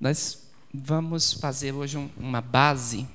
Nós 0.00 0.48
vamos 0.72 1.34
fazer 1.34 1.72
hoje 1.72 1.98
um, 1.98 2.08
uma 2.16 2.40
base 2.40 3.06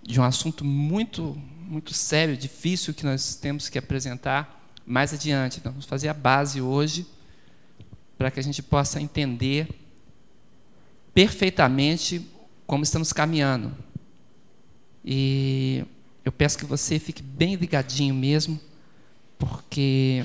de 0.00 0.20
um 0.20 0.22
assunto 0.22 0.64
muito, 0.64 1.36
muito 1.66 1.92
sério, 1.92 2.36
difícil, 2.36 2.94
que 2.94 3.04
nós 3.04 3.34
temos 3.34 3.68
que 3.68 3.76
apresentar 3.76 4.72
mais 4.86 5.12
adiante. 5.12 5.58
Então, 5.58 5.72
vamos 5.72 5.84
fazer 5.84 6.06
a 6.06 6.14
base 6.14 6.60
hoje 6.60 7.04
para 8.16 8.30
que 8.30 8.38
a 8.38 8.42
gente 8.42 8.62
possa 8.62 9.00
entender 9.00 9.68
perfeitamente 11.12 12.24
como 12.64 12.84
estamos 12.84 13.12
caminhando. 13.12 13.76
E 15.04 15.84
eu 16.24 16.30
peço 16.30 16.56
que 16.56 16.64
você 16.64 17.00
fique 17.00 17.22
bem 17.22 17.56
ligadinho 17.56 18.14
mesmo, 18.14 18.60
porque 19.36 20.24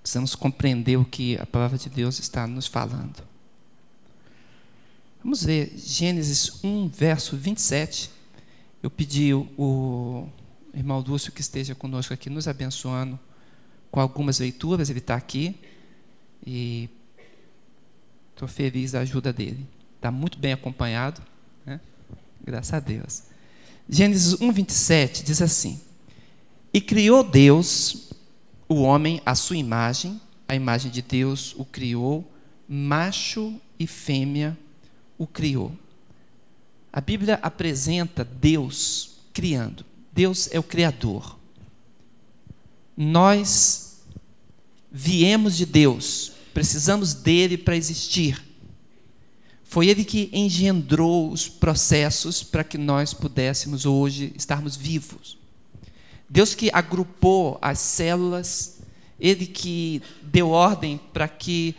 precisamos 0.00 0.36
compreender 0.36 0.96
o 0.96 1.04
que 1.04 1.36
a 1.38 1.46
palavra 1.46 1.76
de 1.76 1.90
Deus 1.90 2.20
está 2.20 2.46
nos 2.46 2.68
falando. 2.68 3.29
Vamos 5.22 5.44
ver 5.44 5.74
Gênesis 5.76 6.64
1, 6.64 6.88
verso 6.88 7.36
27. 7.36 8.10
Eu 8.82 8.88
pedi 8.88 9.34
o 9.34 10.26
irmão 10.72 11.04
Lúcio 11.06 11.30
que 11.30 11.42
esteja 11.42 11.74
conosco 11.74 12.14
aqui, 12.14 12.30
nos 12.30 12.48
abençoando 12.48 13.20
com 13.90 14.00
algumas 14.00 14.38
leituras, 14.38 14.88
ele 14.88 14.98
está 14.98 15.14
aqui. 15.14 15.54
E 16.46 16.88
estou 18.30 18.48
feliz 18.48 18.92
da 18.92 19.00
ajuda 19.00 19.30
dele. 19.30 19.66
Está 19.96 20.10
muito 20.10 20.38
bem 20.38 20.54
acompanhado. 20.54 21.20
Né? 21.66 21.78
Graças 22.42 22.72
a 22.72 22.80
Deus. 22.80 23.24
Gênesis 23.86 24.40
1, 24.40 24.50
27 24.50 25.22
diz 25.22 25.42
assim: 25.42 25.82
E 26.72 26.80
criou 26.80 27.22
Deus 27.22 28.10
o 28.66 28.76
homem 28.76 29.20
à 29.26 29.34
sua 29.34 29.58
imagem, 29.58 30.18
a 30.48 30.54
imagem 30.54 30.90
de 30.90 31.02
Deus 31.02 31.54
o 31.58 31.64
criou, 31.66 32.26
macho 32.66 33.60
e 33.78 33.86
fêmea 33.86 34.56
o 35.20 35.26
criou. 35.26 35.70
A 36.90 36.98
Bíblia 36.98 37.38
apresenta 37.42 38.24
Deus 38.24 39.18
criando. 39.34 39.84
Deus 40.10 40.48
é 40.50 40.58
o 40.58 40.62
Criador. 40.62 41.38
Nós 42.96 44.00
viemos 44.90 45.58
de 45.58 45.66
Deus, 45.66 46.32
precisamos 46.54 47.12
dele 47.12 47.58
para 47.58 47.76
existir. 47.76 48.42
Foi 49.62 49.88
ele 49.88 50.06
que 50.06 50.30
engendrou 50.32 51.30
os 51.30 51.46
processos 51.50 52.42
para 52.42 52.64
que 52.64 52.78
nós 52.78 53.12
pudéssemos 53.12 53.84
hoje 53.84 54.32
estarmos 54.34 54.74
vivos. 54.74 55.36
Deus 56.30 56.54
que 56.54 56.70
agrupou 56.72 57.58
as 57.60 57.78
células, 57.78 58.80
ele 59.20 59.46
que 59.46 60.00
deu 60.22 60.48
ordem 60.48 60.98
para 61.12 61.28
que 61.28 61.76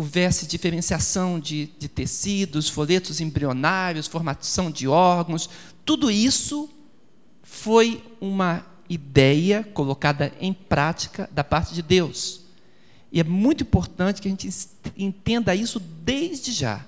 houvesse 0.00 0.46
diferenciação 0.46 1.38
de, 1.38 1.68
de 1.78 1.86
tecidos, 1.86 2.70
folhetos 2.70 3.20
embrionários, 3.20 4.06
formação 4.06 4.70
de 4.70 4.88
órgãos, 4.88 5.50
tudo 5.84 6.10
isso 6.10 6.70
foi 7.42 8.02
uma 8.18 8.64
ideia 8.88 9.62
colocada 9.62 10.32
em 10.40 10.54
prática 10.54 11.28
da 11.30 11.44
parte 11.44 11.74
de 11.74 11.82
Deus. 11.82 12.46
E 13.12 13.20
é 13.20 13.24
muito 13.24 13.62
importante 13.62 14.22
que 14.22 14.28
a 14.28 14.30
gente 14.30 14.48
entenda 14.96 15.54
isso 15.54 15.78
desde 15.78 16.50
já. 16.50 16.82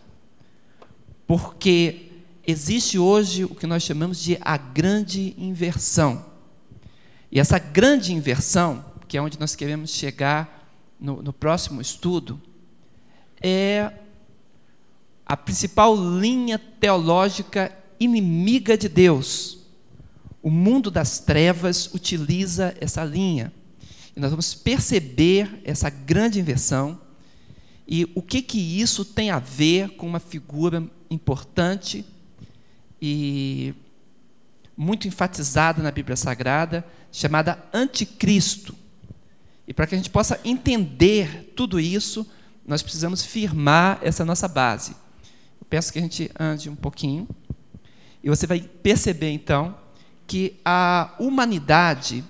Porque 1.27 2.13
existe 2.47 2.99
hoje 2.99 3.45
o 3.45 3.55
que 3.55 3.67
nós 3.67 3.83
chamamos 3.83 4.23
de 4.23 4.39
a 4.41 4.57
grande 4.57 5.35
inversão. 5.37 6.25
E 7.31 7.39
essa 7.39 7.59
grande 7.59 8.15
inversão, 8.15 8.83
que 9.07 9.19
é 9.19 9.23
onde 9.23 9.39
nós 9.39 9.55
queremos 9.55 9.91
chegar 9.91 10.67
no, 10.99 11.23
no 11.23 11.33
próximo 11.33 11.79
estudo, 11.79 12.41
é 13.43 13.93
a 15.27 15.37
principal 15.37 15.97
linha 15.97 16.59
teológica 16.59 17.77
inimiga 17.99 18.77
de 18.77 18.89
Deus. 18.89 19.59
O 20.43 20.51
mundo 20.51 20.91
das 20.91 21.19
trevas 21.19 21.93
utiliza 21.95 22.75
essa 22.81 23.05
linha. 23.05 23.53
E 24.15 24.21
nós 24.21 24.31
vamos 24.31 24.55
perceber 24.55 25.61
essa 25.65 25.89
grande 25.89 26.39
inversão 26.39 27.01
e 27.87 28.11
o 28.15 28.23
que, 28.23 28.43
que 28.43 28.59
isso 28.81 29.05
tem 29.05 29.31
a 29.31 29.39
ver 29.39 29.91
com 29.91 30.07
uma 30.07 30.21
figura 30.21 30.85
importante 31.11 32.05
e 33.01 33.75
muito 34.77 35.09
enfatizada 35.09 35.83
na 35.83 35.91
Bíblia 35.91 36.17
Sagrada, 36.17 36.85
chamada 37.11 37.63
Anticristo. 37.73 38.75
E 39.67 39.75
para 39.75 39.87
que 39.87 39.95
a 39.95 39.99
gente 39.99 40.11
possa 40.11 40.41
entender 40.45 41.53
tudo 41.57 41.79
isso, 41.79 42.27
nós 42.67 42.83
precisamos 42.83 43.25
firmar 43.25 43.99
essa 44.03 44.25
nossa 44.25 44.47
base. 44.47 44.93
Eu 45.61 45.67
peço 45.69 45.93
que 45.93 45.99
a 45.99 46.03
gente 46.03 46.31
ande 46.39 46.69
um 46.71 46.77
pouquinho 46.77 47.29
e 48.23 48.29
você 48.29 48.47
vai 48.47 48.61
perceber 48.61 49.31
então 49.31 49.77
que 50.27 50.61
a 50.65 51.15
humanidade 51.19 52.25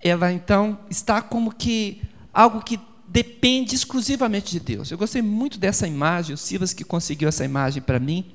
ela 0.00 0.30
então 0.30 0.78
está 0.90 1.22
como 1.22 1.54
que 1.54 2.02
algo 2.32 2.62
que 2.62 2.78
depende 3.08 3.74
exclusivamente 3.74 4.50
de 4.50 4.60
Deus. 4.60 4.90
Eu 4.90 4.98
gostei 4.98 5.22
muito 5.22 5.58
dessa 5.58 5.86
imagem, 5.86 6.34
o 6.34 6.38
Silas 6.38 6.74
que 6.74 6.84
conseguiu 6.84 7.28
essa 7.28 7.44
imagem 7.44 7.80
para 7.80 7.98
mim. 7.98 8.34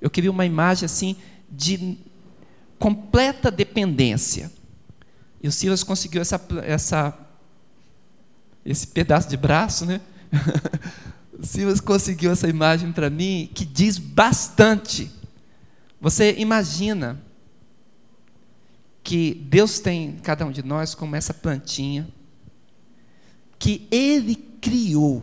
Eu 0.00 0.10
queria 0.10 0.30
uma 0.30 0.44
imagem 0.44 0.86
assim 0.86 1.16
de 1.50 1.98
completa 2.78 3.50
dependência. 3.50 4.50
E 5.42 5.46
o 5.46 5.52
Silas 5.52 5.82
conseguiu 5.82 6.20
essa, 6.20 6.40
essa 6.64 7.16
esse 8.66 8.88
pedaço 8.88 9.28
de 9.28 9.36
braço, 9.36 9.86
né? 9.86 10.00
o 11.38 11.46
Silas 11.46 11.80
conseguiu 11.80 12.32
essa 12.32 12.48
imagem 12.48 12.90
para 12.90 13.08
mim 13.08 13.48
que 13.54 13.64
diz 13.64 13.96
bastante. 13.96 15.10
Você 16.00 16.34
imagina 16.36 17.22
que 19.04 19.34
Deus 19.48 19.78
tem 19.78 20.16
cada 20.20 20.44
um 20.44 20.50
de 20.50 20.64
nós 20.64 20.94
como 20.94 21.14
essa 21.14 21.32
plantinha 21.32 22.08
que 23.56 23.86
Ele 23.88 24.34
criou, 24.60 25.22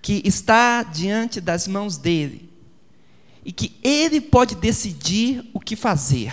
que 0.00 0.22
está 0.24 0.84
diante 0.84 1.40
das 1.40 1.66
mãos 1.66 1.98
dele 1.98 2.48
e 3.44 3.52
que 3.52 3.76
Ele 3.82 4.20
pode 4.20 4.54
decidir 4.54 5.44
o 5.52 5.58
que 5.58 5.74
fazer. 5.74 6.32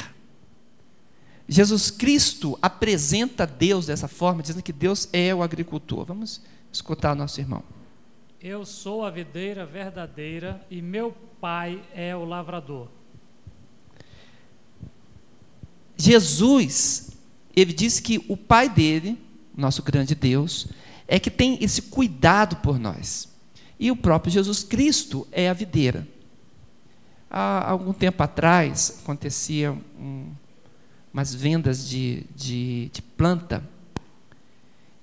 Jesus 1.48 1.90
Cristo 1.90 2.58
apresenta 2.62 3.48
Deus 3.48 3.86
dessa 3.86 4.08
forma, 4.08 4.42
dizendo 4.42 4.62
que 4.62 4.74
Deus 4.74 5.08
é 5.14 5.34
o 5.34 5.42
agricultor. 5.42 6.06
Vamos 6.06 6.42
escutar 6.72 7.14
o 7.14 7.16
nosso 7.16 7.40
irmão. 7.40 7.64
Eu 8.42 8.66
sou 8.66 9.06
a 9.06 9.10
videira 9.10 9.66
verdadeira 9.66 10.62
e 10.70 10.82
meu 10.82 11.16
pai 11.40 11.82
é 11.94 12.16
o 12.16 12.26
lavrador. 12.26 12.90
Jesus, 15.96 17.12
ele 17.56 17.74
disse 17.74 18.02
que 18.02 18.24
o 18.28 18.38
pai 18.38 18.70
dele, 18.70 19.18
nosso 19.56 19.82
grande 19.82 20.14
Deus, 20.14 20.68
é 21.08 21.20
que 21.20 21.32
tem 21.32 21.58
esse 21.64 21.84
cuidado 21.84 22.58
por 22.58 22.78
nós. 22.78 23.30
E 23.80 23.90
o 23.90 23.96
próprio 23.96 24.32
Jesus 24.32 24.64
Cristo 24.64 25.28
é 25.32 25.50
a 25.50 25.54
videira. 25.54 26.08
Há 27.30 27.72
algum 27.72 27.94
tempo 27.94 28.22
atrás 28.22 29.00
acontecia 29.02 29.72
um, 29.72 30.32
umas 31.14 31.34
vendas 31.34 31.88
de, 31.88 32.26
de, 32.36 32.90
de 32.94 33.02
planta. 33.02 33.64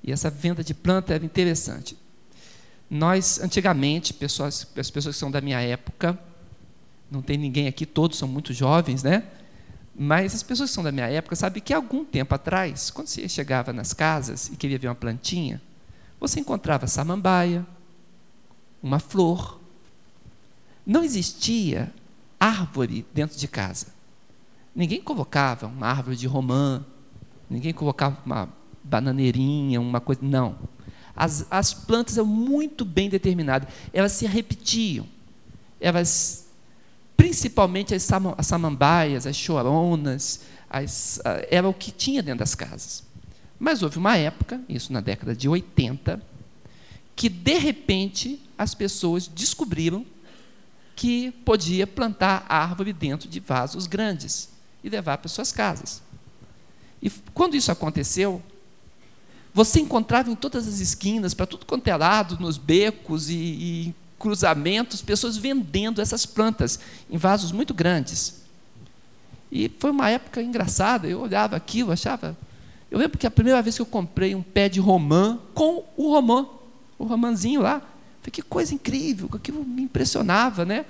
E 0.02 0.12
essa 0.12 0.30
venda 0.30 0.62
de 0.62 0.74
planta 0.74 1.14
era 1.14 1.24
interessante. 1.24 1.96
Nós, 2.90 3.40
antigamente, 3.40 4.12
pessoas, 4.12 4.66
as 4.76 4.90
pessoas 4.90 5.16
que 5.16 5.20
são 5.20 5.30
da 5.30 5.40
minha 5.40 5.60
época, 5.60 6.18
não 7.10 7.22
tem 7.22 7.38
ninguém 7.38 7.66
aqui, 7.66 7.86
todos 7.86 8.18
são 8.18 8.28
muito 8.28 8.52
jovens, 8.52 9.02
né? 9.02 9.24
Mas 9.96 10.34
as 10.34 10.42
pessoas 10.42 10.70
que 10.70 10.74
são 10.74 10.84
da 10.84 10.92
minha 10.92 11.08
época 11.08 11.36
sabem 11.36 11.62
que 11.62 11.72
algum 11.72 12.04
tempo 12.04 12.34
atrás, 12.34 12.90
quando 12.90 13.06
você 13.06 13.28
chegava 13.28 13.72
nas 13.72 13.92
casas 13.92 14.48
e 14.48 14.56
queria 14.56 14.78
ver 14.78 14.88
uma 14.88 14.94
plantinha, 14.94 15.62
você 16.18 16.40
encontrava 16.40 16.86
samambaia, 16.86 17.66
uma 18.82 18.98
flor. 18.98 19.60
Não 20.84 21.02
existia 21.02 21.92
árvore 22.38 23.06
dentro 23.14 23.38
de 23.38 23.48
casa. 23.48 23.93
Ninguém 24.74 25.00
colocava 25.00 25.68
uma 25.68 25.86
árvore 25.86 26.16
de 26.16 26.26
romã, 26.26 26.84
ninguém 27.48 27.72
colocava 27.72 28.18
uma 28.26 28.48
bananeirinha, 28.82 29.80
uma 29.80 30.00
coisa. 30.00 30.20
Não. 30.22 30.58
As, 31.14 31.46
as 31.48 31.72
plantas 31.72 32.18
eram 32.18 32.26
muito 32.26 32.84
bem 32.84 33.08
determinadas. 33.08 33.68
Elas 33.92 34.12
se 34.12 34.26
repetiam. 34.26 35.06
Elas, 35.80 36.48
principalmente 37.16 37.94
as, 37.94 38.08
as 38.36 38.46
samambaias, 38.46 39.26
as 39.26 39.36
choronas, 39.36 40.40
as, 40.68 41.20
era 41.48 41.68
o 41.68 41.72
que 41.72 41.92
tinha 41.92 42.20
dentro 42.20 42.40
das 42.40 42.56
casas. 42.56 43.04
Mas 43.60 43.82
houve 43.82 43.96
uma 43.96 44.16
época, 44.16 44.60
isso 44.68 44.92
na 44.92 45.00
década 45.00 45.36
de 45.36 45.48
80, 45.48 46.20
que 47.14 47.28
de 47.28 47.58
repente 47.58 48.42
as 48.58 48.74
pessoas 48.74 49.28
descobriram 49.28 50.04
que 50.96 51.30
podia 51.44 51.86
plantar 51.86 52.44
árvore 52.48 52.92
dentro 52.92 53.28
de 53.28 53.38
vasos 53.38 53.86
grandes 53.86 54.53
e 54.84 54.88
levar 54.88 55.18
para 55.18 55.28
suas 55.28 55.50
casas. 55.50 56.00
E 57.02 57.10
quando 57.32 57.56
isso 57.56 57.72
aconteceu, 57.72 58.40
Você 59.54 59.78
encontrava 59.78 60.28
em 60.28 60.34
todas 60.34 60.66
as 60.66 60.80
esquinas, 60.80 61.32
para 61.32 61.46
tudo 61.46 61.64
quanto 61.64 61.86
é 61.86 61.96
lado, 61.96 62.36
nos 62.40 62.58
becos 62.58 63.30
e, 63.30 63.34
e 63.34 63.94
cruzamentos, 64.18 65.00
pessoas 65.00 65.36
vendendo 65.36 66.00
essas 66.02 66.26
plantas 66.26 66.80
em 67.08 67.16
vasos 67.16 67.52
muito 67.52 67.72
grandes. 67.72 68.42
E 69.52 69.70
foi 69.78 69.92
uma 69.92 70.10
época 70.10 70.42
engraçada, 70.42 71.06
eu 71.06 71.20
olhava 71.20 71.54
aquilo, 71.54 71.92
achava. 71.92 72.36
Eu 72.90 72.98
lembro 72.98 73.16
que 73.16 73.28
a 73.28 73.30
primeira 73.30 73.62
vez 73.62 73.76
que 73.76 73.82
eu 73.82 73.86
comprei 73.86 74.34
um 74.34 74.42
pé 74.42 74.68
de 74.68 74.80
romã 74.80 75.38
com 75.54 75.84
o 75.96 76.10
romã, 76.10 76.48
o 76.98 77.04
romãzinho 77.04 77.62
lá, 77.62 77.78
falei, 77.78 78.32
que 78.32 78.42
coisa 78.42 78.74
incrível, 78.74 79.30
aquilo 79.32 79.64
me 79.64 79.82
impressionava, 79.82 80.64
né? 80.64 80.84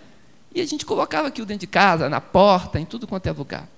E 0.55 0.63
a 0.63 0.67
gente 0.67 0.87
colocava 0.87 1.29
aquilo 1.29 1.47
dentro 1.47 1.61
de 1.61 1.67
casa, 1.67 2.09
na 2.09 2.21
porta, 2.21 2.81
em 2.81 2.87
tudo 2.87 3.07
quanto 3.07 3.27
é 3.27 3.33
lugar. 3.33 3.69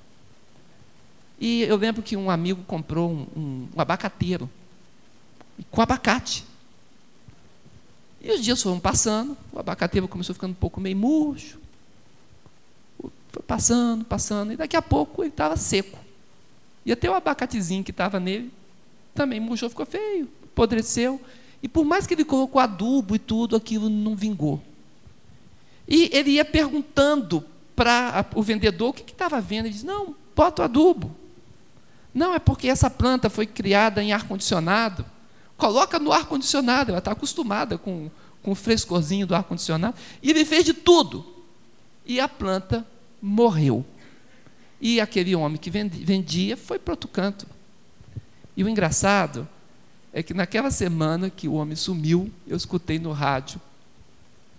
E 1.38 1.62
eu 1.62 1.76
lembro 1.76 2.02
que 2.02 2.16
um 2.16 2.30
amigo 2.30 2.62
comprou 2.64 3.10
um, 3.10 3.26
um, 3.36 3.68
um 3.76 3.80
abacateiro 3.80 4.48
com 5.70 5.80
abacate. 5.80 6.44
E 8.20 8.30
os 8.30 8.42
dias 8.42 8.62
foram 8.62 8.80
passando, 8.80 9.36
o 9.52 9.58
abacateiro 9.58 10.08
começou 10.08 10.34
ficando 10.34 10.52
um 10.52 10.54
pouco 10.54 10.80
meio 10.80 10.96
murcho. 10.96 11.58
Foi 13.30 13.42
passando, 13.46 14.04
passando, 14.04 14.52
e 14.52 14.56
daqui 14.56 14.76
a 14.76 14.82
pouco 14.82 15.22
ele 15.22 15.28
estava 15.28 15.56
seco. 15.56 15.98
E 16.84 16.92
até 16.92 17.10
o 17.10 17.14
abacatezinho 17.14 17.84
que 17.84 17.90
estava 17.90 18.18
nele 18.18 18.50
também 19.14 19.40
murchou, 19.40 19.68
ficou 19.68 19.86
feio, 19.86 20.28
apodreceu. 20.44 21.20
E 21.62 21.68
por 21.68 21.84
mais 21.84 22.06
que 22.06 22.14
ele 22.14 22.24
colocou 22.24 22.60
adubo 22.60 23.14
e 23.14 23.18
tudo, 23.18 23.56
aquilo 23.56 23.88
não 23.88 24.14
vingou. 24.14 24.62
E 25.86 26.10
ele 26.12 26.32
ia 26.32 26.44
perguntando 26.44 27.44
para 27.74 28.26
o 28.34 28.42
vendedor 28.42 28.90
o 28.90 28.92
que 28.92 29.10
estava 29.10 29.40
vendo. 29.40 29.66
Ele 29.66 29.74
disse: 29.74 29.86
Não, 29.86 30.14
bota 30.34 30.62
o 30.62 30.64
adubo. 30.64 31.14
Não, 32.16 32.32
é 32.32 32.38
porque 32.38 32.66
essa 32.66 32.88
planta 32.88 33.28
foi 33.28 33.44
criada 33.44 34.02
em 34.02 34.10
ar-condicionado. 34.10 35.04
Coloca 35.54 35.98
no 35.98 36.10
ar-condicionado, 36.10 36.90
ela 36.90 36.98
está 36.98 37.12
acostumada 37.12 37.76
com, 37.76 38.10
com 38.42 38.52
o 38.52 38.54
frescorzinho 38.54 39.26
do 39.26 39.34
ar-condicionado. 39.34 39.94
E 40.22 40.30
ele 40.30 40.46
fez 40.46 40.64
de 40.64 40.72
tudo. 40.72 41.26
E 42.06 42.18
a 42.18 42.26
planta 42.26 42.86
morreu. 43.20 43.84
E 44.80 44.98
aquele 44.98 45.36
homem 45.36 45.58
que 45.58 45.68
vendia 45.70 46.56
foi 46.56 46.78
para 46.78 46.94
outro 46.94 47.06
canto. 47.06 47.46
E 48.56 48.64
o 48.64 48.68
engraçado 48.68 49.46
é 50.10 50.22
que 50.22 50.32
naquela 50.32 50.70
semana 50.70 51.28
que 51.28 51.46
o 51.46 51.52
homem 51.52 51.76
sumiu, 51.76 52.32
eu 52.46 52.56
escutei 52.56 52.98
no 52.98 53.12
rádio 53.12 53.60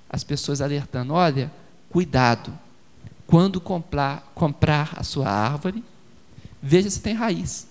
as 0.08 0.24
pessoas 0.24 0.62
alertando: 0.62 1.12
olha, 1.12 1.52
cuidado, 1.90 2.54
quando 3.26 3.60
comprar, 3.60 4.32
comprar 4.36 4.94
a 4.96 5.04
sua 5.04 5.28
árvore, 5.28 5.84
veja 6.62 6.90
se 6.90 7.02
tem 7.02 7.14
raiz. 7.14 7.68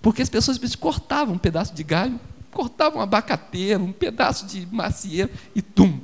Porque 0.00 0.22
as 0.22 0.28
pessoas 0.28 0.58
cortavam 0.74 1.34
um 1.34 1.38
pedaço 1.38 1.74
de 1.74 1.84
galho, 1.84 2.18
cortavam 2.50 2.98
um 2.98 3.02
abacateiro, 3.02 3.84
um 3.84 3.92
pedaço 3.92 4.46
de 4.46 4.66
macieiro 4.66 5.30
e 5.54 5.62
tum, 5.62 6.00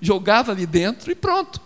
jogava 0.00 0.52
ali 0.52 0.66
dentro 0.66 1.10
e 1.10 1.14
pronto. 1.14 1.60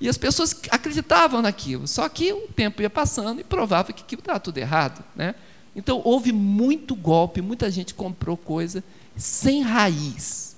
E 0.00 0.08
as 0.08 0.16
pessoas 0.16 0.58
acreditavam 0.70 1.42
naquilo, 1.42 1.86
só 1.86 2.08
que 2.08 2.32
o 2.32 2.48
tempo 2.48 2.80
ia 2.82 2.90
passando 2.90 3.40
e 3.40 3.44
provava 3.44 3.92
que 3.92 4.02
aquilo 4.02 4.20
estava 4.20 4.40
tudo 4.40 4.58
errado. 4.58 5.04
Né? 5.14 5.34
Então 5.76 6.00
houve 6.04 6.32
muito 6.32 6.94
golpe, 6.94 7.40
muita 7.42 7.70
gente 7.70 7.94
comprou 7.94 8.36
coisa 8.36 8.82
sem 9.16 9.62
raiz. 9.62 10.56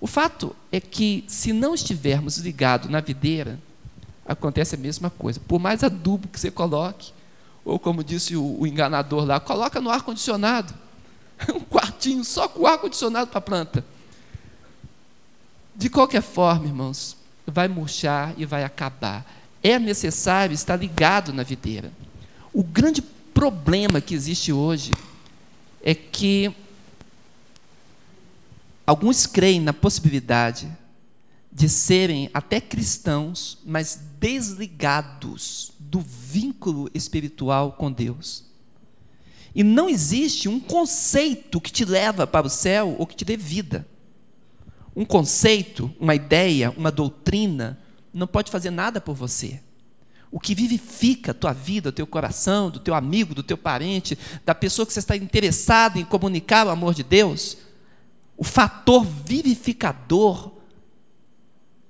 O 0.00 0.06
fato 0.06 0.56
é 0.72 0.80
que, 0.80 1.24
se 1.28 1.52
não 1.52 1.74
estivermos 1.74 2.38
ligados 2.38 2.90
na 2.90 3.00
videira, 3.00 3.58
acontece 4.32 4.74
a 4.74 4.78
mesma 4.78 5.10
coisa. 5.10 5.40
Por 5.40 5.58
mais 5.58 5.82
adubo 5.82 6.28
que 6.28 6.38
você 6.38 6.50
coloque, 6.50 7.12
ou 7.64 7.78
como 7.78 8.02
disse 8.02 8.36
o, 8.36 8.60
o 8.60 8.66
enganador 8.66 9.24
lá, 9.24 9.38
coloca 9.38 9.80
no 9.80 9.90
ar-condicionado. 9.90 10.74
Um 11.52 11.60
quartinho 11.60 12.24
só 12.24 12.46
com 12.46 12.66
ar-condicionado 12.66 13.28
para 13.28 13.38
a 13.38 13.42
planta. 13.42 13.84
De 15.74 15.88
qualquer 15.88 16.22
forma, 16.22 16.66
irmãos, 16.66 17.16
vai 17.46 17.66
murchar 17.66 18.32
e 18.36 18.44
vai 18.44 18.62
acabar. 18.62 19.26
É 19.62 19.78
necessário 19.78 20.54
estar 20.54 20.76
ligado 20.76 21.32
na 21.32 21.42
videira. 21.42 21.90
O 22.52 22.62
grande 22.62 23.02
problema 23.02 24.00
que 24.00 24.14
existe 24.14 24.52
hoje 24.52 24.94
é 25.82 25.94
que 25.94 26.54
alguns 28.86 29.26
creem 29.26 29.60
na 29.60 29.72
possibilidade 29.72 30.70
de 31.52 31.68
serem 31.68 32.30
até 32.32 32.60
cristãos, 32.60 33.58
mas 33.64 34.00
desligados 34.18 35.72
do 35.78 36.00
vínculo 36.00 36.88
espiritual 36.94 37.72
com 37.72 37.92
Deus. 37.92 38.44
E 39.54 39.62
não 39.62 39.88
existe 39.88 40.48
um 40.48 40.58
conceito 40.58 41.60
que 41.60 41.70
te 41.70 41.84
leva 41.84 42.26
para 42.26 42.46
o 42.46 42.50
céu 42.50 42.96
ou 42.98 43.06
que 43.06 43.14
te 43.14 43.24
dê 43.24 43.36
vida. 43.36 43.86
Um 44.96 45.04
conceito, 45.04 45.92
uma 46.00 46.14
ideia, 46.14 46.70
uma 46.70 46.90
doutrina 46.90 47.78
não 48.14 48.26
pode 48.26 48.50
fazer 48.50 48.70
nada 48.70 49.00
por 49.00 49.14
você. 49.14 49.60
O 50.30 50.40
que 50.40 50.54
vivifica 50.54 51.32
a 51.32 51.34
tua 51.34 51.52
vida, 51.52 51.90
o 51.90 51.92
teu 51.92 52.06
coração, 52.06 52.70
do 52.70 52.80
teu 52.80 52.94
amigo, 52.94 53.34
do 53.34 53.42
teu 53.42 53.58
parente, 53.58 54.18
da 54.46 54.54
pessoa 54.54 54.86
que 54.86 54.92
você 54.92 55.00
está 55.00 55.14
interessado 55.14 55.98
em 55.98 56.04
comunicar 56.04 56.66
o 56.66 56.70
amor 56.70 56.94
de 56.94 57.02
Deus, 57.02 57.58
o 58.38 58.44
fator 58.44 59.04
vivificador 59.04 60.61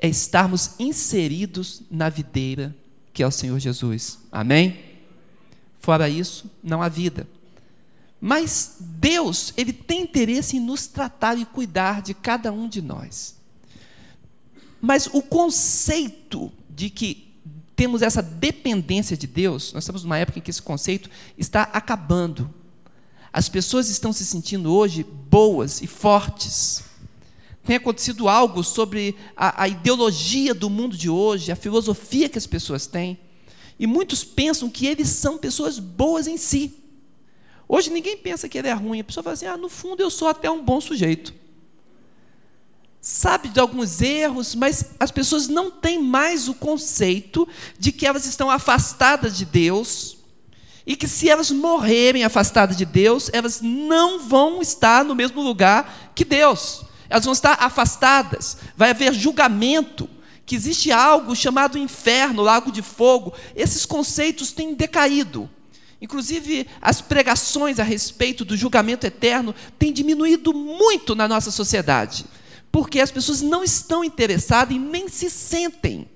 é 0.02 0.08
estarmos 0.08 0.72
inseridos 0.78 1.82
na 1.88 2.08
videira 2.10 2.74
que 3.12 3.22
é 3.22 3.26
o 3.26 3.30
Senhor 3.30 3.58
Jesus. 3.58 4.18
Amém? 4.30 4.78
Fora 5.78 6.08
isso, 6.08 6.50
não 6.62 6.82
há 6.82 6.88
vida. 6.88 7.28
Mas 8.20 8.76
Deus, 8.80 9.52
Ele 9.56 9.72
tem 9.72 10.02
interesse 10.02 10.56
em 10.56 10.60
nos 10.60 10.86
tratar 10.86 11.36
e 11.36 11.44
cuidar 11.44 12.02
de 12.02 12.14
cada 12.14 12.52
um 12.52 12.68
de 12.68 12.80
nós. 12.80 13.36
Mas 14.80 15.08
o 15.12 15.22
conceito 15.22 16.50
de 16.70 16.88
que 16.88 17.32
temos 17.76 18.00
essa 18.00 18.22
dependência 18.22 19.16
de 19.16 19.26
Deus, 19.26 19.72
nós 19.72 19.84
estamos 19.84 20.04
numa 20.04 20.18
época 20.18 20.38
em 20.38 20.42
que 20.42 20.50
esse 20.50 20.62
conceito 20.62 21.10
está 21.36 21.62
acabando. 21.64 22.52
As 23.32 23.48
pessoas 23.48 23.88
estão 23.88 24.12
se 24.12 24.24
sentindo 24.24 24.72
hoje 24.72 25.04
boas 25.04 25.82
e 25.82 25.86
fortes 25.86 26.84
tem 27.64 27.76
acontecido 27.76 28.28
algo 28.28 28.64
sobre 28.64 29.16
a, 29.36 29.62
a, 29.62 29.68
ideologia 29.68 30.52
do 30.52 30.68
mundo 30.68 30.96
de 30.96 31.08
hoje, 31.08 31.52
a 31.52 31.56
filosofia 31.56 32.28
que 32.28 32.38
as 32.38 32.46
pessoas 32.46 32.86
têm. 32.86 33.18
E 33.78 33.86
muitos 33.86 34.24
pensam 34.24 34.68
que 34.68 34.86
eles 34.86 35.08
são 35.08 35.38
pessoas 35.38 35.78
boas 35.78 36.26
em 36.26 36.36
si. 36.36 36.74
Hoje 37.68 37.90
ninguém 37.90 38.16
pensa 38.16 38.48
que 38.48 38.58
ele 38.58 38.68
é 38.68 38.72
ruim. 38.72 39.00
A 39.00 39.04
pessoa 39.04 39.22
fala 39.22 39.34
assim: 39.34 39.46
ah, 39.46 39.56
no 39.56 39.68
fundo 39.68 40.02
eu 40.02 40.10
sou 40.10 40.28
até 40.28 40.50
um 40.50 40.62
bom 40.62 40.80
sujeito. 40.80 41.32
Sabe 43.00 43.48
de 43.48 43.58
alguns 43.58 44.00
erros, 44.00 44.54
mas 44.54 44.90
as 44.98 45.10
pessoas 45.10 45.48
não 45.48 45.70
têm 45.70 46.00
mais 46.00 46.48
o 46.48 46.54
conceito 46.54 47.48
de 47.78 47.90
que 47.90 48.06
elas 48.06 48.26
estão 48.26 48.50
afastadas 48.50 49.36
de 49.36 49.44
Deus 49.44 50.18
e 50.86 50.94
que 50.96 51.08
se 51.08 51.28
elas 51.28 51.50
morrerem 51.50 52.24
afastadas 52.24 52.76
de 52.76 52.84
Deus, 52.84 53.30
elas 53.32 53.60
não 53.60 54.20
vão 54.20 54.60
estar 54.60 55.04
no 55.04 55.14
mesmo 55.14 55.40
lugar 55.40 56.12
que 56.14 56.24
Deus 56.24 56.84
elas 57.12 57.26
vão 57.26 57.34
estar 57.34 57.58
afastadas, 57.60 58.56
vai 58.74 58.88
haver 58.88 59.12
julgamento, 59.12 60.08
que 60.46 60.56
existe 60.56 60.90
algo 60.90 61.36
chamado 61.36 61.76
inferno, 61.76 62.40
lago 62.40 62.72
de 62.72 62.80
fogo. 62.80 63.34
Esses 63.54 63.84
conceitos 63.84 64.50
têm 64.50 64.72
decaído. 64.72 65.48
Inclusive, 66.00 66.66
as 66.80 67.02
pregações 67.02 67.78
a 67.78 67.82
respeito 67.82 68.46
do 68.46 68.56
julgamento 68.56 69.06
eterno 69.06 69.54
têm 69.78 69.92
diminuído 69.92 70.54
muito 70.54 71.14
na 71.14 71.28
nossa 71.28 71.50
sociedade, 71.50 72.24
porque 72.72 72.98
as 72.98 73.10
pessoas 73.10 73.42
não 73.42 73.62
estão 73.62 74.02
interessadas 74.02 74.74
e 74.74 74.78
nem 74.78 75.06
se 75.06 75.28
sentem 75.28 76.08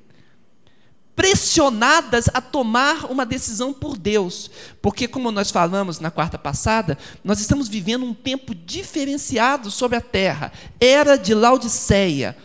pressionadas 1.16 2.28
a 2.34 2.42
tomar 2.42 3.10
uma 3.10 3.24
decisão 3.24 3.72
por 3.72 3.96
Deus, 3.96 4.50
porque, 4.82 5.08
como 5.08 5.32
nós 5.32 5.50
falamos 5.50 5.98
na 5.98 6.10
quarta 6.10 6.36
passada, 6.36 6.98
nós 7.24 7.40
estamos 7.40 7.66
vivendo 7.68 8.04
um 8.04 8.12
tempo 8.12 8.54
diferenciado 8.54 9.70
sobre 9.70 9.96
a 9.96 10.00
terra. 10.02 10.52
Era 10.78 11.16
de 11.16 11.32
Laodiceia. 11.32 12.36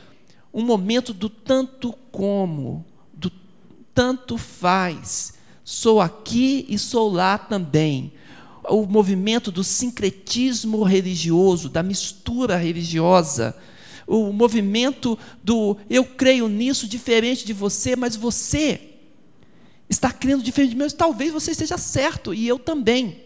Um 0.53 0.63
momento 0.63 1.13
do 1.13 1.29
tanto 1.29 1.93
como, 2.11 2.85
do 3.13 3.31
tanto 3.93 4.37
faz, 4.37 5.33
sou 5.63 5.99
aqui 5.99 6.65
e 6.69 6.79
sou 6.79 7.11
lá 7.11 7.37
também. 7.37 8.13
O 8.69 8.85
movimento 8.85 9.51
do 9.51 9.63
sincretismo 9.63 10.83
religioso, 10.83 11.67
da 11.67 11.83
mistura 11.83 12.55
religiosa 12.55 13.55
o 14.07 14.31
movimento 14.31 15.17
do 15.43 15.77
eu 15.89 16.03
creio 16.03 16.47
nisso 16.47 16.87
diferente 16.87 17.45
de 17.45 17.53
você, 17.53 17.95
mas 17.95 18.15
você 18.15 18.79
está 19.89 20.11
crendo 20.11 20.43
diferente 20.43 20.71
de 20.71 20.77
mim, 20.77 20.87
talvez 20.89 21.31
você 21.31 21.51
esteja 21.51 21.77
certo 21.77 22.33
e 22.33 22.47
eu 22.47 22.57
também. 22.57 23.23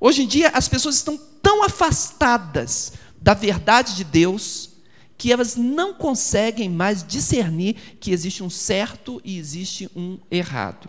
Hoje 0.00 0.22
em 0.22 0.26
dia 0.26 0.50
as 0.50 0.68
pessoas 0.68 0.96
estão 0.96 1.18
tão 1.42 1.64
afastadas 1.64 2.92
da 3.20 3.34
verdade 3.34 3.96
de 3.96 4.04
Deus 4.04 4.70
que 5.16 5.32
elas 5.32 5.56
não 5.56 5.92
conseguem 5.92 6.70
mais 6.70 7.04
discernir 7.04 7.74
que 7.98 8.12
existe 8.12 8.42
um 8.42 8.48
certo 8.48 9.20
e 9.24 9.36
existe 9.36 9.90
um 9.96 10.18
errado. 10.30 10.88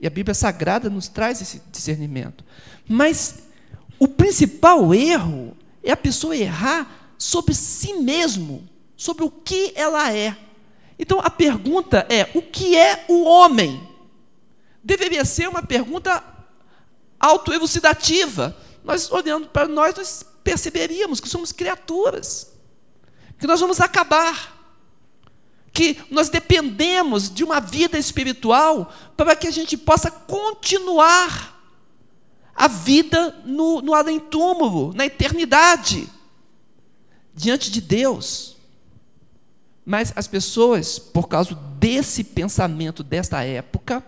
E 0.00 0.06
a 0.06 0.10
Bíblia 0.10 0.34
Sagrada 0.34 0.90
nos 0.90 1.06
traz 1.06 1.40
esse 1.40 1.62
discernimento. 1.70 2.44
Mas 2.88 3.44
o 3.98 4.08
principal 4.08 4.92
erro 4.92 5.56
é 5.84 5.92
a 5.92 5.96
pessoa 5.96 6.36
errar 6.36 6.99
sobre 7.20 7.54
si 7.54 7.92
mesmo, 7.92 8.66
sobre 8.96 9.24
o 9.24 9.30
que 9.30 9.74
ela 9.76 10.10
é. 10.10 10.34
Então 10.98 11.20
a 11.20 11.28
pergunta 11.28 12.06
é: 12.08 12.30
o 12.34 12.40
que 12.40 12.74
é 12.74 13.04
o 13.08 13.24
homem? 13.24 13.86
Deveria 14.82 15.22
ser 15.26 15.46
uma 15.46 15.62
pergunta 15.62 16.24
autoelucidativa. 17.20 18.56
Nós 18.82 19.12
olhando 19.12 19.48
para 19.48 19.68
nós, 19.68 19.94
nós 19.94 20.24
perceberíamos 20.42 21.20
que 21.20 21.28
somos 21.28 21.52
criaturas, 21.52 22.54
que 23.38 23.46
nós 23.46 23.60
vamos 23.60 23.82
acabar, 23.82 24.58
que 25.74 25.98
nós 26.10 26.30
dependemos 26.30 27.28
de 27.28 27.44
uma 27.44 27.60
vida 27.60 27.98
espiritual 27.98 28.90
para 29.14 29.36
que 29.36 29.46
a 29.46 29.50
gente 29.50 29.76
possa 29.76 30.10
continuar 30.10 31.60
a 32.54 32.66
vida 32.66 33.42
no, 33.44 33.82
no 33.82 33.92
além-túmulo, 33.92 34.94
na 34.94 35.04
eternidade, 35.04 36.10
diante 37.40 37.70
de 37.70 37.80
Deus. 37.80 38.56
Mas 39.84 40.12
as 40.14 40.28
pessoas, 40.28 40.98
por 40.98 41.26
causa 41.26 41.54
desse 41.78 42.22
pensamento 42.22 43.02
desta 43.02 43.42
época, 43.42 44.04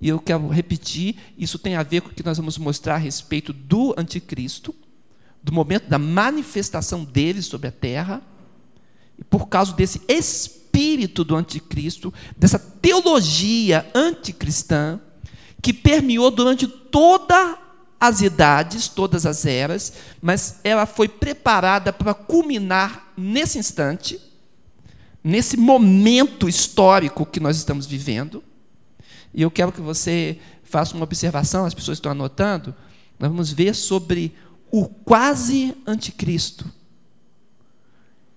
e 0.00 0.08
eu 0.08 0.20
quero 0.20 0.48
repetir, 0.48 1.16
isso 1.36 1.58
tem 1.58 1.76
a 1.76 1.82
ver 1.82 2.00
com 2.00 2.08
o 2.08 2.14
que 2.14 2.24
nós 2.24 2.36
vamos 2.36 2.56
mostrar 2.58 2.94
a 2.94 2.98
respeito 2.98 3.52
do 3.52 3.94
anticristo, 3.98 4.74
do 5.42 5.52
momento 5.52 5.88
da 5.88 5.98
manifestação 5.98 7.04
dele 7.04 7.42
sobre 7.42 7.68
a 7.68 7.72
terra, 7.72 8.22
e 9.18 9.24
por 9.24 9.48
causa 9.48 9.72
desse 9.72 10.00
espírito 10.08 11.24
do 11.24 11.36
anticristo, 11.36 12.12
dessa 12.36 12.58
teologia 12.58 13.90
anticristã, 13.94 15.00
que 15.60 15.72
permeou 15.72 16.30
durante 16.30 16.66
todas 16.66 17.63
as 18.06 18.20
idades, 18.20 18.86
todas 18.86 19.24
as 19.24 19.46
eras, 19.46 19.94
mas 20.20 20.60
ela 20.62 20.84
foi 20.84 21.08
preparada 21.08 21.92
para 21.92 22.12
culminar 22.12 23.12
nesse 23.16 23.58
instante, 23.58 24.20
nesse 25.22 25.56
momento 25.56 26.46
histórico 26.46 27.24
que 27.24 27.40
nós 27.40 27.56
estamos 27.56 27.86
vivendo. 27.86 28.44
E 29.32 29.40
eu 29.40 29.50
quero 29.50 29.72
que 29.72 29.80
você 29.80 30.38
faça 30.62 30.94
uma 30.94 31.04
observação, 31.04 31.64
as 31.64 31.72
pessoas 31.72 31.96
estão 31.96 32.12
anotando. 32.12 32.74
Nós 33.18 33.30
vamos 33.30 33.50
ver 33.50 33.74
sobre 33.74 34.34
o 34.70 34.86
quase 34.86 35.74
anticristo. 35.86 36.70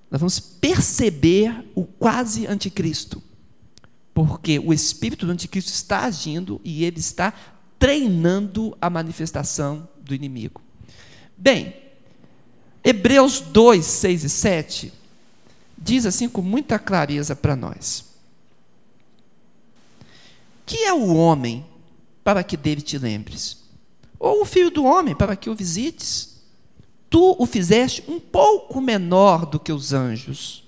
Nós 0.10 0.22
vamos 0.22 0.40
perceber 0.40 1.70
o 1.76 1.84
quase 1.84 2.48
anticristo. 2.48 3.22
Porque 4.14 4.60
o 4.60 4.74
espírito 4.74 5.26
do 5.26 5.32
anticristo 5.34 5.72
está 5.72 6.06
agindo 6.06 6.62
e 6.64 6.86
ele 6.86 7.00
está 7.00 7.34
treinando 7.78 8.78
a 8.82 8.90
manifestação 8.90 9.88
do 10.00 10.14
inimigo. 10.16 10.62
Bem, 11.38 11.76
Hebreus 12.84 13.40
2, 13.40 13.86
6 13.86 14.24
e 14.24 14.30
7 14.30 14.94
diz 15.78 16.06
assim 16.06 16.28
com 16.28 16.42
muita 16.42 16.80
clareza 16.80 17.36
para 17.36 17.56
nós: 17.56 18.06
Que 20.66 20.84
é 20.86 20.94
o 20.94 21.14
homem 21.14 21.66
para 22.24 22.44
que 22.44 22.58
dele 22.58 22.82
te 22.82 22.98
lembres? 22.98 23.68
ou 24.20 24.42
o 24.42 24.46
filho 24.46 24.72
do 24.72 24.84
homem, 24.84 25.16
para 25.16 25.36
que 25.36 25.50
o 25.50 25.56
visites. 25.56 26.38
Tu 27.10 27.36
o 27.40 27.46
fizeste 27.46 28.04
um 28.08 28.20
pouco 28.20 28.82
menor 28.82 29.46
do 29.46 29.60
que 29.60 29.72
os 29.72 29.94
anjos. 29.94 30.64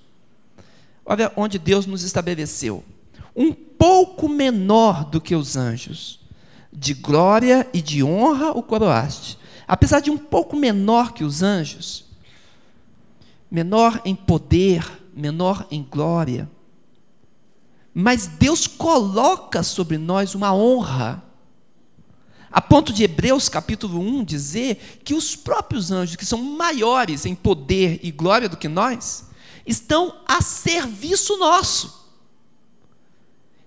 Olha 1.04 1.32
onde 1.36 1.58
Deus 1.58 1.86
nos 1.86 2.02
estabeleceu. 2.02 2.84
Um 3.34 3.52
pouco 3.52 4.28
menor 4.28 5.04
do 5.04 5.20
que 5.20 5.34
os 5.34 5.56
anjos. 5.56 6.19
De 6.72 6.94
glória 6.94 7.68
e 7.72 7.82
de 7.82 8.02
honra 8.02 8.52
o 8.52 8.62
coroaste. 8.62 9.38
Apesar 9.66 10.00
de 10.00 10.10
um 10.10 10.18
pouco 10.18 10.56
menor 10.56 11.12
que 11.12 11.24
os 11.24 11.42
anjos, 11.42 12.06
menor 13.50 14.00
em 14.04 14.14
poder, 14.14 14.84
menor 15.14 15.66
em 15.70 15.82
glória. 15.82 16.50
Mas 17.92 18.26
Deus 18.26 18.66
coloca 18.66 19.62
sobre 19.62 19.98
nós 19.98 20.34
uma 20.34 20.54
honra 20.54 21.22
a 22.50 22.60
ponto 22.60 22.92
de 22.92 23.04
Hebreus 23.04 23.48
capítulo 23.48 24.00
1 24.00 24.24
dizer 24.24 25.00
que 25.04 25.14
os 25.14 25.36
próprios 25.36 25.92
anjos, 25.92 26.16
que 26.16 26.26
são 26.26 26.42
maiores 26.42 27.24
em 27.24 27.34
poder 27.34 28.00
e 28.02 28.10
glória 28.10 28.48
do 28.48 28.56
que 28.56 28.68
nós, 28.68 29.26
estão 29.64 30.16
a 30.26 30.42
serviço 30.42 31.38
nosso. 31.38 31.99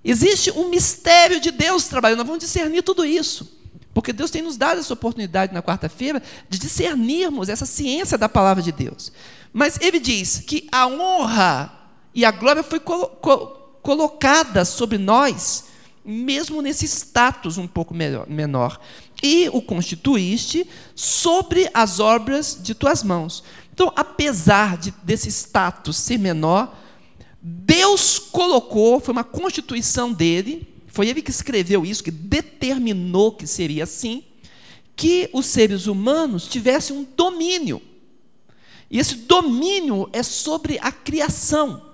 Existe 0.03 0.51
um 0.51 0.69
mistério 0.69 1.39
de 1.39 1.51
Deus 1.51 1.85
trabalhando, 1.85 2.19
nós 2.19 2.27
vamos 2.27 2.43
discernir 2.43 2.81
tudo 2.81 3.05
isso. 3.05 3.59
Porque 3.93 4.11
Deus 4.11 4.31
tem 4.31 4.41
nos 4.41 4.57
dado 4.57 4.79
essa 4.79 4.93
oportunidade 4.93 5.53
na 5.53 5.61
quarta-feira 5.61 6.21
de 6.49 6.57
discernirmos 6.57 7.47
essa 7.47 7.65
ciência 7.65 8.17
da 8.17 8.27
palavra 8.27 8.61
de 8.61 8.71
Deus. 8.71 9.11
Mas 9.53 9.77
ele 9.79 9.99
diz 9.99 10.39
que 10.39 10.67
a 10.71 10.87
honra 10.87 11.71
e 12.13 12.25
a 12.25 12.31
glória 12.31 12.63
foi 12.63 12.79
colo 12.79 13.61
colocada 13.81 14.63
sobre 14.63 14.97
nós 14.97 15.65
mesmo 16.05 16.61
nesse 16.61 16.85
status 16.85 17.57
um 17.57 17.67
pouco 17.67 17.93
menor. 17.93 18.79
E 19.21 19.49
o 19.53 19.61
constituíste 19.61 20.67
sobre 20.95 21.69
as 21.73 21.99
obras 21.99 22.57
de 22.61 22.73
tuas 22.73 23.03
mãos. 23.03 23.43
Então, 23.73 23.91
apesar 23.95 24.77
de, 24.77 24.93
desse 25.03 25.29
status 25.29 25.97
ser 25.97 26.17
menor, 26.17 26.75
Deus 27.45 28.17
colocou, 28.19 29.01
foi 29.01 29.11
uma 29.11 29.23
constituição 29.23 30.13
dele, 30.13 30.65
foi 30.87 31.09
ele 31.09 31.21
que 31.21 31.29
escreveu 31.29 31.85
isso, 31.85 32.01
que 32.01 32.09
determinou 32.09 33.33
que 33.33 33.45
seria 33.45 33.83
assim, 33.83 34.23
que 34.95 35.29
os 35.33 35.47
seres 35.47 35.85
humanos 35.85 36.47
tivessem 36.47 36.95
um 36.95 37.03
domínio. 37.03 37.81
E 38.89 38.97
esse 38.97 39.15
domínio 39.15 40.09
é 40.13 40.23
sobre 40.23 40.79
a 40.79 40.89
criação. 40.89 41.91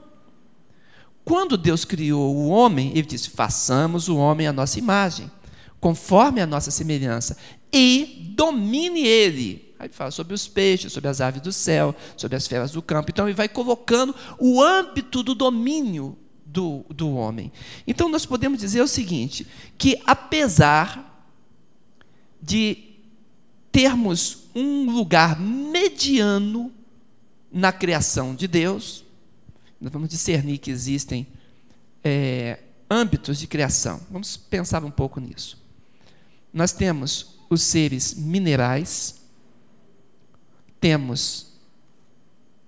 Quando 1.25 1.57
Deus 1.57 1.83
criou 1.83 2.35
o 2.35 2.49
homem, 2.49 2.91
ele 2.91 3.03
disse: 3.03 3.29
façamos 3.31 4.07
o 4.07 4.17
homem 4.17 4.45
à 4.45 4.53
nossa 4.53 4.77
imagem, 4.77 5.31
conforme 5.79 6.41
a 6.41 6.45
nossa 6.45 6.69
semelhança, 6.69 7.37
e 7.73 8.33
domine 8.35 9.01
ele. 9.01 9.68
Aí 9.79 9.88
fala 9.88 10.12
sobre 10.12 10.33
os 10.33 10.45
peixes, 10.45 10.91
sobre 10.91 11.09
as 11.09 11.21
aves 11.21 11.41
do 11.41 11.53
céu, 11.53 11.95
sobre 12.17 12.36
as 12.36 12.45
feras 12.45 12.71
do 12.71 12.81
campo. 12.81 13.09
Então 13.09 13.27
ele 13.27 13.33
vai 13.33 13.48
colocando 13.48 14.13
o 14.38 14.62
âmbito 14.62 15.24
do 15.24 15.33
domínio 15.33 16.17
do, 16.45 16.86
do 16.89 17.12
homem. 17.15 17.51
Então 17.88 18.09
nós 18.09 18.25
podemos 18.25 18.59
dizer 18.59 18.81
o 18.81 18.88
seguinte: 18.88 19.48
que 19.77 20.01
apesar 20.05 21.25
de 22.41 22.89
termos 23.71 24.50
um 24.53 24.91
lugar 24.91 25.39
mediano 25.39 26.74
na 27.51 27.71
criação 27.71 28.36
de 28.36 28.48
Deus, 28.48 29.05
nós 29.79 29.93
vamos 29.93 30.09
discernir 30.09 30.57
que 30.57 30.71
existem 30.71 31.25
é, 32.03 32.59
âmbitos 32.89 33.39
de 33.39 33.48
criação. 33.48 34.01
Vamos 34.12 34.36
pensar 34.36 34.83
um 34.83 34.91
pouco 34.91 35.21
nisso. 35.21 35.57
Nós 36.51 36.71
temos 36.71 37.39
os 37.50 37.62
seres 37.62 38.13
minerais, 38.13 39.18
temos 40.79 41.53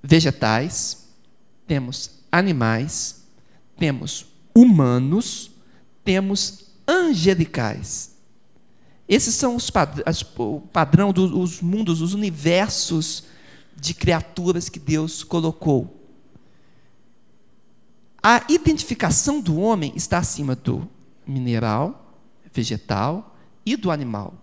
vegetais, 0.02 1.08
temos 1.68 2.12
animais, 2.32 3.24
temos 3.78 4.26
humanos, 4.54 5.52
temos 6.04 6.66
angelicais. 6.88 8.12
Esses 9.08 9.36
são 9.36 9.56
os 9.56 9.70
pad 9.70 10.02
as, 10.06 10.22
o 10.38 10.62
padrão 10.72 11.12
dos 11.12 11.62
mundos, 11.62 12.02
os 12.02 12.14
universos 12.14 13.26
de 13.76 13.94
criaturas 13.94 14.70
que 14.70 14.80
Deus 14.80 15.24
colocou. 15.24 15.98
A 18.24 18.46
identificação 18.50 19.42
do 19.42 19.60
homem 19.60 19.94
está 19.96 20.20
acima 20.20 20.56
do 20.56 20.88
mineral, 21.26 22.16
vegetal 22.54 23.36
e 23.66 23.76
do 23.76 23.90
animal. 23.90 24.36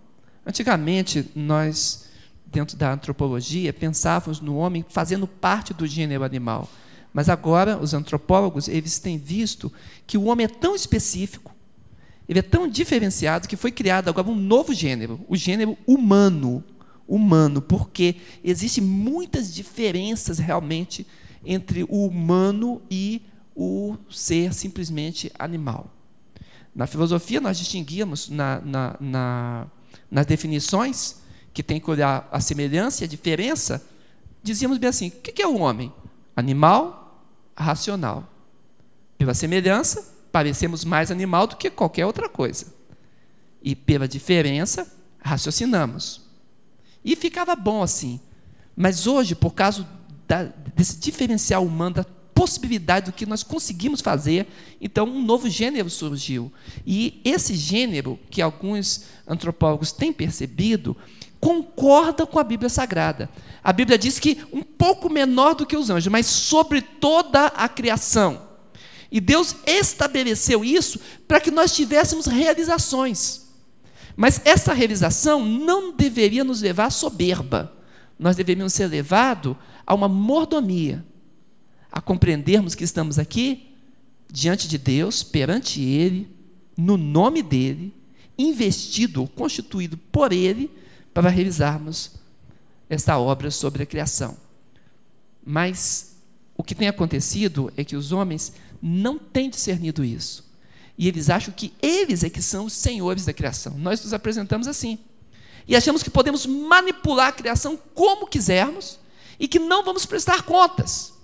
Antigamente, 0.45 1.31
nós, 1.35 2.08
dentro 2.51 2.77
da 2.77 2.93
antropologia, 2.93 3.73
pensávamos 3.73 4.41
no 4.41 4.57
homem 4.57 4.85
fazendo 4.89 5.27
parte 5.27 5.75
do 5.75 5.87
gênero 5.87 6.25
animal. 6.25 6.69
Mas 7.13 7.29
agora, 7.29 7.79
os 7.79 7.95
antropólogos, 7.95 8.69
eles 8.69 8.99
têm 8.99 9.19
visto 9.19 9.73
que 10.07 10.19
o 10.19 10.25
homem 10.25 10.45
é 10.45 10.49
tão 10.49 10.75
específico, 10.75 11.55
ele 12.29 12.39
é 12.39 12.43
tão 12.43 12.69
diferenciado, 12.69 13.49
que 13.49 13.57
foi 13.57 13.73
criado 13.73 14.09
agora 14.09 14.29
um 14.29 14.35
novo 14.35 14.75
gênero, 14.75 15.21
o 15.29 15.37
gênero 15.37 15.77
humano. 15.87 16.63
Humano, 17.07 17.63
porque 17.63 18.17
existem 18.45 18.85
muitas 18.85 19.55
diferenças 19.55 20.39
realmente 20.39 21.07
entre 21.43 21.85
o 21.85 22.07
humano 22.07 22.83
e 22.91 23.23
o 23.57 23.97
ser 24.11 24.53
simplesmente 24.53 25.33
animal. 25.39 25.91
Na 26.75 26.87
filosofia, 26.87 27.41
nós 27.41 27.57
distinguíamos 27.57 28.29
na, 28.29 28.61
na, 28.61 28.97
na, 29.01 29.67
nas 30.11 30.27
definições, 30.27 31.17
que 31.53 31.63
tem 31.63 31.81
que 31.81 31.91
olhar 31.91 32.29
a 32.31 32.41
semelhança 32.41 33.03
e 33.03 33.05
a 33.05 33.09
diferença, 33.09 33.85
dizíamos 34.43 34.79
bem 34.79 34.89
assim: 34.89 35.09
o 35.09 35.11
que 35.11 35.43
é 35.43 35.47
o 35.47 35.59
homem? 35.59 35.93
Animal 36.37 36.99
racional. 37.57 38.29
Pela 39.17 39.35
semelhança, 39.35 40.15
parecemos 40.31 40.85
mais 40.85 41.11
animal 41.11 41.47
do 41.47 41.57
que 41.57 41.71
qualquer 41.71 42.07
outra 42.07 42.29
coisa. 42.29 42.67
E 43.61 43.75
pela 43.75 44.07
diferença, 44.07 44.91
raciocinamos. 45.19 46.21
E 47.05 47.17
ficava 47.17 47.57
bom 47.57 47.83
assim. 47.83 48.21
Mas 48.77 49.07
hoje, 49.07 49.35
por 49.35 49.55
causa 49.55 49.89
da, 50.29 50.45
desse 50.77 50.99
diferencial 50.99 51.65
humano, 51.65 51.97
da 51.97 52.05
possibilidade 52.39 53.07
do 53.07 53.13
que 53.13 53.27
nós 53.27 53.43
conseguimos 53.43 54.01
fazer, 54.01 54.47
então 54.81 55.09
um 55.09 55.25
novo 55.25 55.51
gênero 55.51 55.91
surgiu. 55.91 56.53
E 56.87 57.21
esse 57.25 57.57
gênero, 57.57 58.17
que 58.31 58.41
alguns 58.41 59.07
antropólogos 59.27 59.91
têm 59.91 60.13
percebido, 60.13 60.97
concorda 61.41 62.27
com 62.27 62.39
a 62.39 62.45
Bíblia 62.45 62.69
Sagrada. 62.69 63.31
A 63.63 63.73
Bíblia 63.73 63.99
diz 63.99 64.19
que 64.19 64.45
um 64.53 64.63
pouco 64.63 65.11
menor 65.11 65.55
do 65.55 65.67
que 65.67 65.77
os 65.77 65.91
anjos, 65.91 66.11
mas 66.11 66.27
sobre 66.27 66.81
toda 66.81 67.47
a 67.47 67.69
criação. 67.69 68.49
E 69.11 69.21
Deus 69.21 69.57
estabeleceu 69.67 70.65
isso 70.65 71.01
para 71.27 71.41
que 71.41 71.51
nós 71.51 71.75
tivéssemos 71.75 72.27
realizações. 72.27 73.47
Mas 74.17 74.41
essa 74.45 74.75
realização 74.75 75.45
não 75.45 75.93
deveria 75.93 76.45
nos 76.45 76.61
levar 76.61 76.87
à 76.87 76.91
soberba. 76.91 77.73
Nós 78.19 78.37
deveríamos 78.37 78.73
ser 78.73 78.87
levados 78.87 79.57
a 79.87 79.95
uma 79.95 80.09
mordomia, 80.09 81.05
a 81.91 82.01
compreendermos 82.01 82.75
que 82.75 82.85
estamos 82.85 83.19
aqui 83.19 83.75
diante 84.31 84.69
de 84.69 84.77
Deus, 84.77 85.23
perante 85.23 85.81
Ele, 85.81 86.29
no 86.77 86.97
nome 86.97 87.43
dEle, 87.43 87.95
investido 88.37 89.23
ou 89.23 89.29
constituído 89.29 89.97
por 89.97 90.33
Ele, 90.33 90.71
para 91.19 91.31
realizarmos 91.31 92.13
essa 92.89 93.19
obra 93.19 93.51
sobre 93.51 93.83
a 93.83 93.87
criação. 93.87 94.37
Mas 95.45 96.15
o 96.57 96.63
que 96.63 96.77
tem 96.77 96.87
acontecido 96.87 97.73
é 97.77 97.83
que 97.83 97.97
os 97.97 98.13
homens 98.13 98.53
não 98.81 99.19
têm 99.19 99.51
discernido 99.51 100.05
isso. 100.05 100.49
E 100.97 101.09
eles 101.09 101.29
acham 101.29 101.53
que 101.53 101.75
eles 101.83 102.23
é 102.23 102.31
que 102.31 102.41
são 102.41 102.67
os 102.67 102.73
senhores 102.73 103.25
da 103.25 103.33
criação. 103.33 103.77
Nós 103.79 104.01
nos 104.05 104.15
apresentamos 104.15 104.69
assim. 104.69 104.97
E 105.67 105.75
achamos 105.75 106.05
que 106.05 106.09
podemos 106.09 106.47
manipular 106.47 107.31
a 107.31 107.33
criação 107.33 107.77
como 107.97 108.29
quisermos 108.29 109.01
e 109.41 109.49
que 109.49 109.59
não 109.59 109.85
vamos 109.85 110.07
prestar 110.07 110.43
contas. 110.43 111.15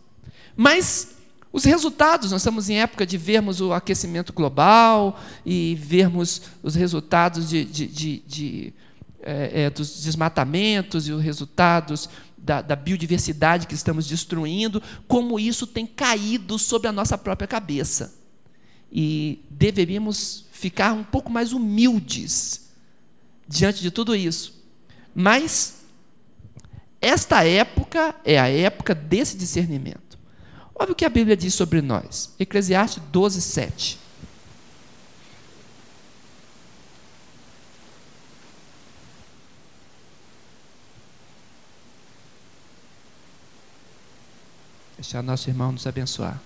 Mas 0.56 1.10
os 1.52 1.62
resultados, 1.62 2.32
nós 2.32 2.40
estamos 2.40 2.68
em 2.68 2.80
época 2.80 3.06
de 3.06 3.16
vermos 3.16 3.60
o 3.60 3.72
aquecimento 3.72 4.32
global 4.32 5.20
e 5.46 5.76
vermos 5.76 6.42
os 6.64 6.74
resultados 6.74 7.48
de, 7.48 7.64
de, 7.64 7.86
de, 7.86 8.22
de 8.26 8.74
é, 9.24 9.62
é, 9.62 9.70
dos 9.70 10.02
desmatamentos 10.02 11.08
e 11.08 11.12
os 11.12 11.22
resultados 11.22 12.08
da, 12.36 12.60
da, 12.60 12.76
biodiversidade 12.76 13.66
que 13.66 13.74
estamos 13.74 14.06
destruindo, 14.06 14.82
como 15.08 15.40
isso 15.40 15.66
tem 15.66 15.86
caído 15.86 16.58
sobre 16.58 16.88
a 16.88 16.92
nossa 16.92 17.16
própria 17.16 17.48
cabeça. 17.48 18.14
E 18.92 19.42
deveríamos 19.50 20.44
ficar 20.52 20.92
um 20.92 21.02
pouco 21.02 21.32
mais 21.32 21.52
humildes 21.52 22.70
diante 23.48 23.80
de 23.80 23.90
tudo 23.90 24.14
isso. 24.14 24.62
Mas 25.14 25.84
esta 27.00 27.44
época 27.44 28.14
é 28.24 28.38
a 28.38 28.48
época 28.48 28.94
desse 28.94 29.36
discernimento. 29.36 30.18
Olha 30.74 30.92
o 30.92 30.94
que 30.94 31.04
a 31.04 31.08
Bíblia 31.08 31.36
diz 31.36 31.54
sobre 31.54 31.80
nós. 31.80 32.34
Eclesiastes 32.38 33.02
12, 33.10 33.40
7. 33.40 34.03
Deixar 45.04 45.22
nosso 45.22 45.50
irmão 45.50 45.70
nos 45.70 45.86
abençoar. 45.86 46.40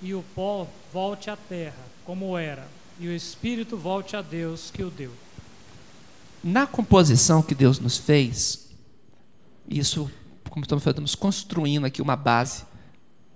E 0.00 0.14
o 0.14 0.24
pó 0.34 0.66
volte 0.90 1.28
à 1.28 1.36
terra, 1.36 1.76
como 2.06 2.38
era, 2.38 2.66
e 2.98 3.06
o 3.06 3.12
espírito 3.12 3.76
volte 3.76 4.16
a 4.16 4.22
Deus 4.22 4.70
que 4.70 4.82
o 4.82 4.90
deu. 4.90 5.12
Na 6.42 6.66
composição 6.66 7.42
que 7.42 7.54
Deus 7.54 7.78
nos 7.78 7.98
fez, 7.98 8.70
isso, 9.68 10.10
como 10.48 10.64
estamos 10.64 10.82
falando, 10.82 10.94
estamos 10.94 11.14
construindo 11.14 11.84
aqui 11.84 12.00
uma 12.00 12.16
base 12.16 12.64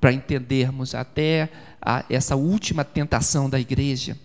para 0.00 0.10
entendermos 0.10 0.94
até 0.94 1.52
a, 1.82 2.02
essa 2.08 2.36
última 2.36 2.82
tentação 2.82 3.50
da 3.50 3.60
igreja. 3.60 4.18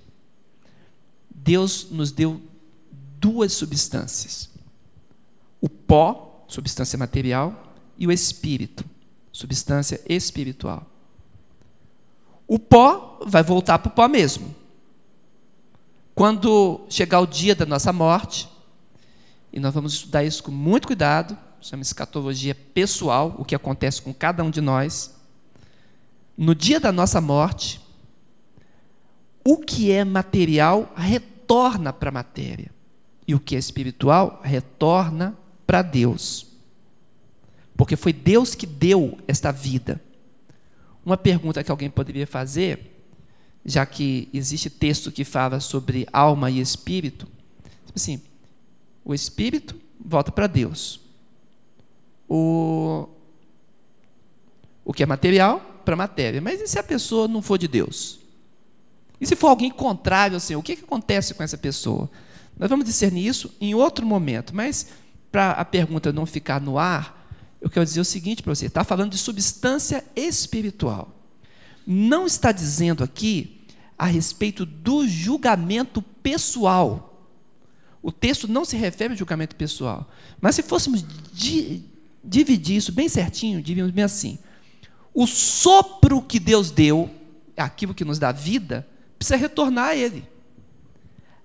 Deus 1.29 1.89
nos 1.91 2.09
deu 2.09 2.41
duas 3.19 3.51
substâncias: 3.51 4.49
o 5.59 5.67
pó, 5.67 6.45
substância 6.47 6.97
material, 6.97 7.75
e 7.97 8.07
o 8.07 8.13
espírito, 8.13 8.94
substância 9.35 9.99
espiritual. 10.07 10.89
O 12.47 12.57
pó 12.57 13.19
vai 13.25 13.43
voltar 13.43 13.79
para 13.79 13.89
o 13.89 13.93
pó 13.93 14.07
mesmo. 14.07 14.55
Quando 16.13 16.85
chegar 16.89 17.19
o 17.19 17.27
dia 17.27 17.53
da 17.53 17.65
nossa 17.65 17.91
morte, 17.91 18.47
e 19.51 19.59
nós 19.59 19.73
vamos 19.73 19.95
estudar 19.95 20.23
isso 20.23 20.41
com 20.41 20.51
muito 20.51 20.87
cuidado, 20.87 21.37
chama 21.59 21.81
escatologia 21.81 22.55
pessoal, 22.55 23.35
o 23.37 23.43
que 23.43 23.53
acontece 23.53 24.01
com 24.01 24.13
cada 24.13 24.41
um 24.41 24.49
de 24.49 24.61
nós. 24.61 25.13
No 26.37 26.55
dia 26.55 26.79
da 26.79 26.93
nossa 26.93 27.19
morte, 27.19 27.81
o 29.43 29.57
que 29.57 29.91
é 29.91 30.05
material 30.05 30.93
retorna 30.95 31.91
para 31.91 32.07
a 32.07 32.13
matéria, 32.13 32.71
e 33.27 33.35
o 33.35 33.39
que 33.39 33.57
é 33.57 33.59
espiritual 33.59 34.39
retorna 34.45 35.37
para 35.67 35.81
Deus 35.81 36.54
porque 37.77 37.95
foi 37.95 38.13
Deus 38.13 38.55
que 38.55 38.65
deu 38.65 39.17
esta 39.27 39.51
vida. 39.51 40.01
Uma 41.05 41.17
pergunta 41.17 41.63
que 41.63 41.71
alguém 41.71 41.89
poderia 41.89 42.25
fazer, 42.25 43.03
já 43.63 43.85
que 43.85 44.29
existe 44.33 44.69
texto 44.69 45.11
que 45.11 45.23
fala 45.23 45.59
sobre 45.59 46.07
alma 46.11 46.49
e 46.49 46.59
espírito, 46.59 47.27
assim, 47.95 48.21
o 49.03 49.13
espírito 49.13 49.75
volta 50.03 50.31
para 50.31 50.47
Deus. 50.47 50.99
O, 52.27 53.07
o 54.83 54.93
que 54.93 55.03
é 55.03 55.05
material, 55.05 55.59
para 55.85 55.95
matéria. 55.95 56.41
Mas 56.41 56.59
e 56.59 56.67
se 56.67 56.79
a 56.79 56.83
pessoa 56.83 57.27
não 57.27 57.41
for 57.41 57.57
de 57.57 57.67
Deus? 57.67 58.19
E 59.21 59.25
se 59.25 59.35
for 59.35 59.47
alguém 59.47 59.69
contrário, 59.69 60.35
assim, 60.35 60.55
o 60.55 60.63
que, 60.63 60.75
que 60.75 60.83
acontece 60.83 61.33
com 61.33 61.43
essa 61.43 61.57
pessoa? 61.57 62.09
Nós 62.57 62.69
vamos 62.69 62.85
discernir 62.85 63.27
isso 63.27 63.53
em 63.61 63.75
outro 63.75 64.05
momento, 64.05 64.55
mas 64.55 64.87
para 65.31 65.51
a 65.51 65.63
pergunta 65.63 66.11
não 66.11 66.25
ficar 66.25 66.59
no 66.59 66.77
ar, 66.79 67.14
eu 67.65 67.69
quero 67.71 67.83
dizer 67.83 67.99
o 67.99 68.05
seguinte 68.05 68.43
para 68.43 68.53
você: 68.53 68.67
está 68.67 68.83
falando 68.83 69.13
de 69.13 69.17
substância 69.17 70.05
espiritual. 70.15 71.09
Não 71.85 72.27
está 72.27 72.51
dizendo 72.51 73.03
aqui 73.03 73.65
a 73.97 74.05
respeito 74.05 74.67
do 74.67 75.07
julgamento 75.07 75.99
pessoal. 75.99 77.27
O 78.03 78.11
texto 78.11 78.47
não 78.47 78.65
se 78.65 78.77
refere 78.77 79.13
ao 79.13 79.17
julgamento 79.17 79.55
pessoal. 79.55 80.07
Mas 80.39 80.53
se 80.53 80.61
fôssemos 80.61 81.03
di 81.33 81.83
dividir 82.23 82.77
isso 82.77 82.91
bem 82.91 83.09
certinho, 83.09 83.63
diríamos 83.63 83.91
bem 83.91 84.03
assim: 84.03 84.37
o 85.11 85.25
sopro 85.25 86.21
que 86.21 86.39
Deus 86.39 86.69
deu, 86.69 87.09
aquilo 87.57 87.95
que 87.95 88.05
nos 88.05 88.19
dá 88.19 88.31
vida, 88.31 88.87
precisa 89.17 89.37
retornar 89.37 89.89
a 89.89 89.95
Ele. 89.95 90.23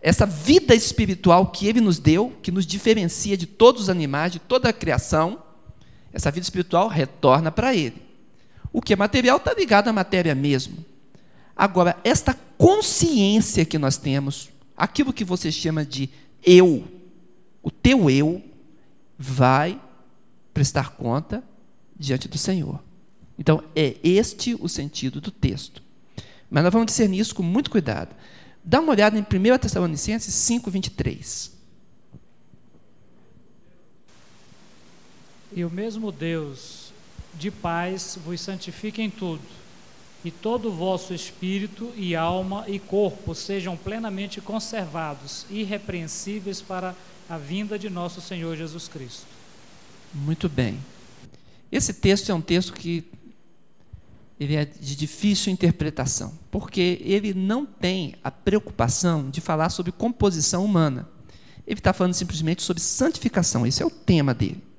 Essa 0.02 0.26
vida 0.26 0.74
espiritual 0.74 1.46
que 1.46 1.66
Ele 1.66 1.80
nos 1.80 1.98
deu, 1.98 2.36
que 2.42 2.50
nos 2.50 2.66
diferencia 2.66 3.38
de 3.38 3.46
todos 3.46 3.84
os 3.84 3.88
animais, 3.88 4.32
de 4.32 4.38
toda 4.38 4.68
a 4.68 4.72
criação, 4.72 5.42
essa 6.12 6.30
vida 6.30 6.44
espiritual 6.44 6.88
retorna 6.88 7.50
para 7.50 7.74
ele. 7.74 8.02
O 8.72 8.80
que 8.80 8.92
é 8.92 8.96
material 8.96 9.38
está 9.38 9.52
ligado 9.52 9.88
à 9.88 9.92
matéria 9.92 10.34
mesmo. 10.34 10.84
Agora, 11.56 11.96
esta 12.04 12.34
consciência 12.56 13.64
que 13.64 13.78
nós 13.78 13.96
temos, 13.96 14.50
aquilo 14.76 15.12
que 15.12 15.24
você 15.24 15.50
chama 15.50 15.84
de 15.84 16.08
eu, 16.44 16.84
o 17.62 17.70
teu 17.70 18.08
eu, 18.08 18.42
vai 19.18 19.80
prestar 20.54 20.90
conta 20.90 21.44
diante 21.96 22.28
do 22.28 22.38
Senhor. 22.38 22.82
Então, 23.38 23.62
é 23.74 23.96
este 24.02 24.54
o 24.54 24.68
sentido 24.68 25.20
do 25.20 25.30
texto. 25.30 25.82
Mas 26.50 26.64
nós 26.64 26.72
vamos 26.72 26.86
discernir 26.86 27.20
isso 27.20 27.34
com 27.34 27.42
muito 27.42 27.70
cuidado. 27.70 28.14
Dá 28.64 28.80
uma 28.80 28.92
olhada 28.92 29.18
em 29.18 29.22
1 29.22 29.58
Tessalonicenses 29.58 30.34
5, 30.34 30.70
23. 30.70 31.59
E 35.52 35.64
o 35.64 35.70
mesmo 35.70 36.12
Deus 36.12 36.92
de 37.34 37.50
paz 37.50 38.18
vos 38.24 38.40
santifique 38.40 39.02
em 39.02 39.10
tudo, 39.10 39.42
e 40.24 40.30
todo 40.30 40.68
o 40.68 40.72
vosso 40.72 41.14
espírito 41.14 41.92
e 41.96 42.14
alma 42.14 42.64
e 42.68 42.78
corpo 42.78 43.34
sejam 43.34 43.76
plenamente 43.76 44.40
conservados, 44.40 45.46
irrepreensíveis 45.50 46.60
para 46.60 46.94
a 47.28 47.38
vinda 47.38 47.78
de 47.78 47.88
nosso 47.88 48.20
Senhor 48.20 48.56
Jesus 48.56 48.86
Cristo. 48.86 49.26
Muito 50.12 50.48
bem. 50.48 50.78
Esse 51.70 51.94
texto 51.94 52.30
é 52.30 52.34
um 52.34 52.40
texto 52.40 52.72
que 52.72 53.04
ele 54.38 54.56
é 54.56 54.64
de 54.64 54.96
difícil 54.96 55.52
interpretação, 55.52 56.32
porque 56.50 57.00
ele 57.04 57.32
não 57.34 57.64
tem 57.64 58.14
a 58.24 58.30
preocupação 58.30 59.30
de 59.30 59.40
falar 59.40 59.68
sobre 59.68 59.92
composição 59.92 60.64
humana. 60.64 61.08
Ele 61.66 61.78
está 61.78 61.92
falando 61.92 62.14
simplesmente 62.14 62.62
sobre 62.62 62.82
santificação, 62.82 63.66
esse 63.66 63.82
é 63.82 63.86
o 63.86 63.90
tema 63.90 64.34
dele. 64.34 64.69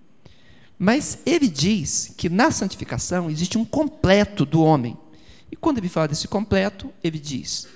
Mas 0.84 1.20
ele 1.28 1.48
diz 1.48 2.12
que 2.17 2.28
na 2.28 2.50
santificação 2.50 3.30
existe 3.30 3.56
um 3.56 3.63
completo 3.63 4.48
do 4.48 4.63
homem. 4.63 4.98
E 5.52 5.56
quando 5.56 5.78
ele 5.78 5.88
fala 5.88 6.08
desse 6.08 6.28
completo, 6.28 6.91
ele 7.04 7.20
diz: 7.20 7.67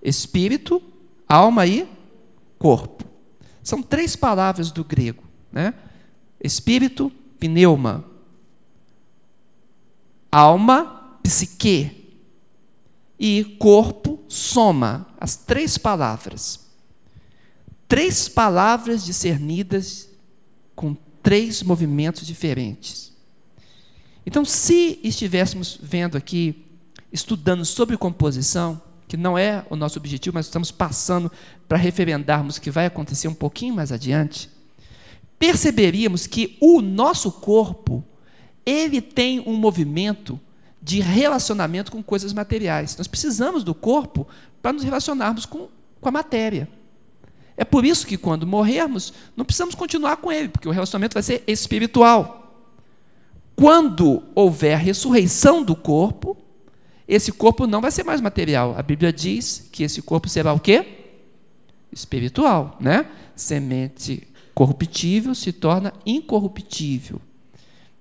espírito, 0.00 0.80
alma 1.28 1.66
e 1.66 1.88
corpo. 2.56 3.04
São 3.64 3.82
três 3.82 4.14
palavras 4.14 4.70
do 4.70 4.84
grego. 4.84 5.24
né? 5.50 5.74
Espírito, 6.40 7.10
pneuma. 7.40 8.04
Alma, 10.30 11.18
psique. 11.24 12.14
E 13.18 13.56
corpo, 13.58 14.20
soma. 14.28 15.08
As 15.18 15.34
três 15.34 15.76
palavras. 15.76 16.60
Três 17.88 18.28
palavras 18.28 19.04
discernidas 19.04 20.08
com 20.76 20.94
três 21.26 21.60
movimentos 21.60 22.24
diferentes. 22.24 23.12
Então, 24.24 24.44
se 24.44 25.00
estivéssemos 25.02 25.76
vendo 25.82 26.16
aqui, 26.16 26.64
estudando 27.12 27.64
sobre 27.64 27.96
composição, 27.96 28.80
que 29.08 29.16
não 29.16 29.36
é 29.36 29.66
o 29.68 29.74
nosso 29.74 29.98
objetivo, 29.98 30.34
mas 30.34 30.46
estamos 30.46 30.70
passando 30.70 31.32
para 31.66 31.76
referendarmos 31.76 32.56
o 32.56 32.60
que 32.60 32.70
vai 32.70 32.86
acontecer 32.86 33.26
um 33.26 33.34
pouquinho 33.34 33.74
mais 33.74 33.90
adiante, 33.90 34.48
perceberíamos 35.36 36.28
que 36.28 36.56
o 36.60 36.80
nosso 36.80 37.32
corpo, 37.32 38.04
ele 38.64 39.00
tem 39.00 39.40
um 39.40 39.56
movimento 39.56 40.38
de 40.80 41.00
relacionamento 41.00 41.90
com 41.90 42.04
coisas 42.04 42.32
materiais. 42.32 42.96
Nós 42.96 43.08
precisamos 43.08 43.64
do 43.64 43.74
corpo 43.74 44.28
para 44.62 44.72
nos 44.72 44.84
relacionarmos 44.84 45.44
com, 45.44 45.66
com 46.00 46.08
a 46.08 46.12
matéria. 46.12 46.68
É 47.56 47.64
por 47.64 47.84
isso 47.84 48.06
que 48.06 48.16
quando 48.16 48.46
morrermos, 48.46 49.12
não 49.36 49.44
precisamos 49.44 49.74
continuar 49.74 50.18
com 50.18 50.30
ele, 50.30 50.48
porque 50.48 50.68
o 50.68 50.72
relacionamento 50.72 51.14
vai 51.14 51.22
ser 51.22 51.42
espiritual. 51.46 52.66
Quando 53.54 54.22
houver 54.34 54.76
ressurreição 54.78 55.62
do 55.62 55.74
corpo, 55.74 56.36
esse 57.08 57.32
corpo 57.32 57.66
não 57.66 57.80
vai 57.80 57.90
ser 57.90 58.04
mais 58.04 58.20
material. 58.20 58.74
A 58.76 58.82
Bíblia 58.82 59.12
diz 59.12 59.68
que 59.72 59.82
esse 59.82 60.02
corpo 60.02 60.28
será 60.28 60.52
o 60.52 60.60
quê? 60.60 61.04
Espiritual, 61.90 62.76
né? 62.78 63.06
Semente 63.34 64.28
corruptível 64.54 65.34
se 65.34 65.52
torna 65.52 65.92
incorruptível. 66.04 67.20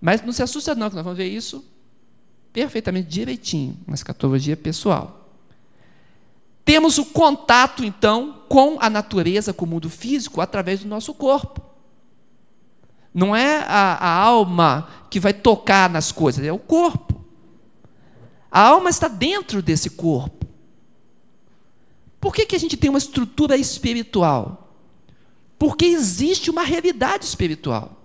Mas 0.01 0.21
não 0.21 0.33
se 0.33 0.43
assusta 0.43 0.75
não, 0.75 0.89
que 0.89 0.95
nós 0.95 1.03
vamos 1.03 1.17
ver 1.17 1.27
isso 1.27 1.63
perfeitamente 2.51 3.09
direitinho 3.09 3.77
na 3.85 3.93
escatologia 3.93 4.55
pessoal. 4.55 5.24
Temos 6.65 6.97
o 6.97 7.05
contato, 7.05 7.85
então, 7.85 8.41
com 8.49 8.77
a 8.81 8.89
natureza, 8.89 9.53
com 9.53 9.65
o 9.65 9.67
mundo 9.67 9.87
físico, 9.87 10.41
através 10.41 10.79
do 10.79 10.87
nosso 10.87 11.13
corpo. 11.13 11.61
Não 13.13 13.35
é 13.35 13.59
a, 13.59 13.93
a 13.93 14.09
alma 14.09 14.89
que 15.09 15.19
vai 15.19 15.31
tocar 15.31 15.89
nas 15.89 16.11
coisas, 16.11 16.43
é 16.43 16.51
o 16.51 16.57
corpo. 16.57 17.23
A 18.51 18.61
alma 18.61 18.89
está 18.89 19.07
dentro 19.07 19.61
desse 19.61 19.91
corpo. 19.91 20.45
Por 22.19 22.33
que, 22.33 22.45
que 22.45 22.55
a 22.55 22.59
gente 22.59 22.75
tem 22.75 22.89
uma 22.89 22.97
estrutura 22.97 23.55
espiritual? 23.55 24.75
Porque 25.59 25.85
existe 25.85 26.49
uma 26.49 26.63
realidade 26.63 27.25
espiritual. 27.25 28.01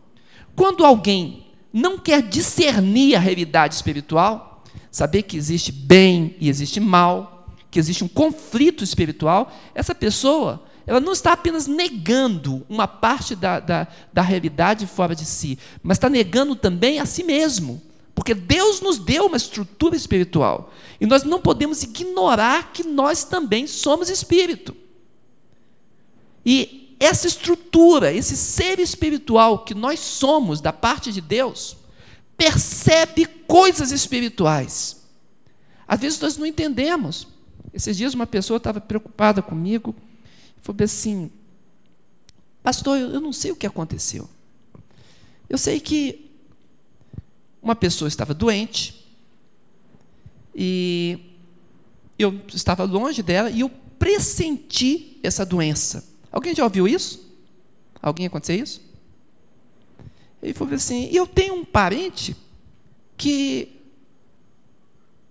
Quando 0.55 0.85
alguém 0.85 1.47
não 1.73 1.99
quer 1.99 2.21
discernir 2.21 3.15
a 3.15 3.19
realidade 3.19 3.75
espiritual, 3.75 4.63
saber 4.91 5.23
que 5.23 5.37
existe 5.37 5.73
bem 5.73 6.37
e 6.39 6.49
existe 6.49 6.79
mal, 6.79 7.40
que 7.71 7.79
existe 7.79 8.03
um 8.03 8.09
conflito 8.09 8.83
espiritual, 8.83 9.53
essa 9.75 9.95
pessoa 9.95 10.65
ela 10.87 10.99
não 10.99 11.13
está 11.13 11.33
apenas 11.33 11.69
negando 11.69 12.67
uma 12.69 12.89
parte 12.89 13.37
da, 13.37 13.61
da, 13.61 13.87
da 14.13 14.23
realidade 14.23 14.89
fora 14.89 15.15
de 15.15 15.25
si, 15.25 15.57
mas 15.83 15.99
está 15.99 16.09
negando 16.09 16.57
também 16.57 16.99
a 16.99 17.07
si 17.07 17.23
mesmo. 17.23 17.81
Porque 18.15 18.35
Deus 18.35 18.81
nos 18.81 18.99
deu 18.99 19.27
uma 19.27 19.37
estrutura 19.37 19.95
espiritual. 19.95 20.73
E 21.01 21.07
nós 21.07 21.23
não 21.23 21.41
podemos 21.41 21.83
ignorar 21.83 22.73
que 22.73 22.83
nós 22.83 23.23
também 23.25 23.67
somos 23.67 24.11
espírito. 24.11 24.77
E 26.45 26.97
essa 26.99 27.27
estrutura, 27.27 28.13
esse 28.13 28.37
ser 28.37 28.79
espiritual 28.79 29.61
que 29.61 29.75
nós 29.75 30.01
somos 30.01 30.61
da 30.61 30.73
parte 30.73 31.13
de 31.13 31.21
Deus, 31.21 31.77
percebe 32.37 33.27
coisas 33.47 33.93
espirituais. 33.93 35.05
Às 35.87 36.01
vezes 36.01 36.21
nós 36.21 36.37
não 36.37 36.47
entendemos. 36.47 37.27
Esses 37.73 37.97
dias 37.97 38.15
uma 38.15 38.27
pessoa 38.27 38.57
estava 38.57 38.81
preocupada 38.81 39.41
comigo, 39.41 39.95
falou 40.61 40.83
assim: 40.85 41.31
Pastor, 42.63 42.99
eu 42.99 43.21
não 43.21 43.33
sei 43.33 43.53
o 43.53 43.57
que 43.57 43.67
aconteceu. 43.67 44.29
Eu 45.49 45.59
sei 45.59 45.81
que 45.81 46.31
uma 47.63 47.75
pessoa 47.75 48.09
estava 48.09 48.33
doente 48.33 49.07
e 50.55 51.19
eu 52.19 52.41
estava 52.49 52.85
longe 52.85 53.23
dela 53.23 53.51
e 53.51 53.61
eu 53.61 53.71
pressenti 53.99 55.19
essa 55.23 55.45
doença. 55.45 56.09
Alguém 56.31 56.55
já 56.55 56.65
ouviu 56.65 56.87
isso? 56.87 57.29
Alguém 58.01 58.27
aconteceu 58.27 58.57
isso? 58.57 58.81
Ele 60.43 60.55
falou 60.55 60.75
assim: 60.75 61.11
eu 61.13 61.27
tenho 61.27 61.55
um 61.55 61.65
parente 61.65 62.37
que, 63.17 63.77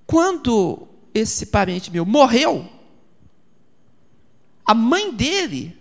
quando 0.05 0.88
esse 1.21 1.47
parente 1.47 1.91
meu 1.91 2.05
morreu, 2.05 2.67
a 4.65 4.73
mãe 4.73 5.13
dele 5.13 5.77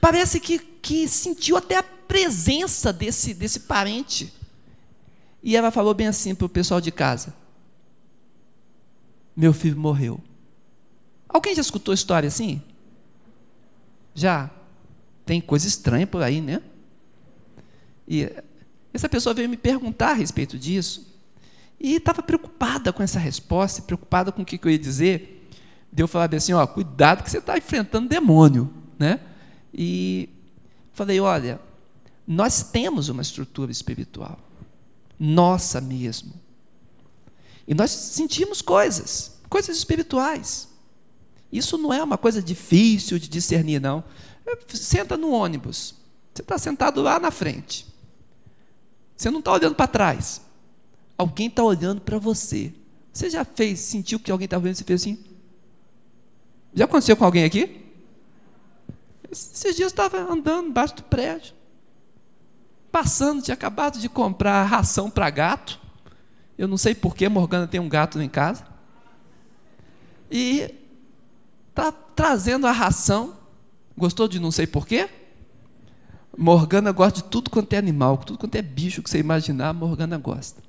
parece 0.00 0.40
que, 0.40 0.58
que 0.58 1.08
sentiu 1.08 1.56
até 1.56 1.76
a 1.76 1.82
presença 1.82 2.92
desse, 2.92 3.34
desse 3.34 3.60
parente 3.60 4.32
e 5.42 5.56
ela 5.56 5.70
falou 5.70 5.94
bem 5.94 6.06
assim 6.06 6.34
para 6.34 6.46
o 6.46 6.48
pessoal 6.48 6.80
de 6.80 6.90
casa: 6.90 7.34
Meu 9.36 9.52
filho 9.52 9.78
morreu. 9.78 10.20
Alguém 11.28 11.54
já 11.54 11.60
escutou 11.60 11.94
história 11.94 12.26
assim? 12.26 12.62
Já? 14.14 14.50
Tem 15.24 15.40
coisa 15.40 15.66
estranha 15.66 16.06
por 16.06 16.22
aí, 16.22 16.40
né? 16.40 16.62
E 18.06 18.30
essa 18.92 19.08
pessoa 19.08 19.34
veio 19.34 19.48
me 19.48 19.56
perguntar 19.56 20.10
a 20.10 20.14
respeito 20.14 20.58
disso. 20.58 21.07
E 21.80 21.94
estava 21.94 22.22
preocupada 22.22 22.92
com 22.92 23.02
essa 23.02 23.18
resposta, 23.18 23.82
preocupada 23.82 24.32
com 24.32 24.42
o 24.42 24.44
que, 24.44 24.58
eu 24.62 24.70
ia 24.70 24.78
dizer. 24.78 25.48
Deu 25.92 26.04
eu 26.04 26.08
falar 26.08 26.32
assim, 26.34 26.52
ó, 26.52 26.66
cuidado 26.66 27.22
que 27.22 27.30
você 27.30 27.38
está 27.38 27.56
enfrentando 27.56 28.08
demônio, 28.08 28.72
né? 28.98 29.20
E 29.72 30.28
falei, 30.92 31.20
olha, 31.20 31.60
nós 32.26 32.62
temos 32.62 33.08
uma 33.08 33.22
estrutura 33.22 33.70
espiritual 33.70 34.38
nossa 35.18 35.80
mesmo. 35.80 36.32
E 37.66 37.74
nós 37.74 37.90
sentimos 37.90 38.62
coisas, 38.62 39.38
coisas 39.48 39.76
espirituais. 39.76 40.68
Isso 41.52 41.76
não 41.76 41.92
é 41.92 42.02
uma 42.02 42.16
coisa 42.16 42.42
difícil 42.42 43.18
de 43.18 43.28
discernir, 43.28 43.80
não. 43.80 44.04
Senta 44.68 45.16
no 45.16 45.30
ônibus. 45.30 45.94
Você 46.32 46.42
está 46.42 46.56
sentado 46.56 47.02
lá 47.02 47.18
na 47.18 47.30
frente. 47.30 47.86
Você 49.16 49.30
não 49.30 49.40
está 49.40 49.52
olhando 49.52 49.74
para 49.74 49.86
trás. 49.86 50.40
Alguém 51.18 51.48
está 51.48 51.62
olhando 51.62 52.00
para 52.00 52.18
você. 52.18 52.72
Você 53.12 53.28
já 53.28 53.44
fez, 53.44 53.80
sentiu 53.80 54.18
que 54.18 54.30
alguém 54.30 54.46
está 54.46 54.58
vendo 54.58 54.74
e 54.74 54.76
você 54.76 54.84
fez 54.84 55.02
assim? 55.02 55.18
Já 56.72 56.86
aconteceu 56.86 57.16
com 57.16 57.24
alguém 57.24 57.44
aqui? 57.44 57.84
Esses 59.30 59.76
dias 59.76 59.80
eu 59.80 59.86
estava 59.88 60.18
andando 60.32 60.68
embaixo 60.68 60.96
do 60.96 61.02
prédio 61.02 61.58
passando, 62.90 63.42
tinha 63.42 63.54
acabado 63.54 63.98
de 63.98 64.08
comprar 64.08 64.64
ração 64.64 65.10
para 65.10 65.30
gato. 65.30 65.78
Eu 66.56 66.66
não 66.66 66.76
sei 66.76 66.94
porquê, 66.94 67.28
Morgana 67.28 67.66
tem 67.66 67.80
um 67.80 67.88
gato 67.88 68.20
em 68.20 68.28
casa. 68.28 68.66
E 70.30 70.74
está 71.68 71.92
trazendo 71.92 72.66
a 72.66 72.72
ração. 72.72 73.36
Gostou 73.96 74.26
de 74.28 74.40
não 74.40 74.50
sei 74.50 74.66
porquê? 74.66 75.08
Morgana 76.36 76.92
gosta 76.92 77.22
de 77.22 77.28
tudo 77.28 77.50
quanto 77.50 77.72
é 77.72 77.76
animal, 77.76 78.18
tudo 78.18 78.38
quanto 78.38 78.54
é 78.54 78.62
bicho 78.62 79.02
que 79.02 79.10
você 79.10 79.18
imaginar, 79.18 79.72
Morgana 79.72 80.18
gosta. 80.18 80.62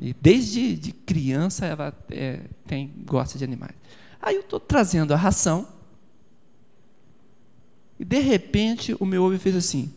E 0.00 0.12
desde 0.14 0.74
de 0.74 0.92
criança 0.92 1.66
ela 1.66 1.94
é, 2.10 2.40
tem, 2.66 2.92
gosta 3.04 3.38
de 3.38 3.44
animais. 3.44 3.76
Aí 4.20 4.34
eu 4.34 4.40
estou 4.40 4.58
trazendo 4.58 5.14
a 5.14 5.16
ração. 5.16 5.68
E 7.98 8.04
de 8.04 8.18
repente 8.18 8.96
o 8.98 9.04
meu 9.04 9.22
ovo 9.22 9.38
fez 9.38 9.54
assim 9.54 9.92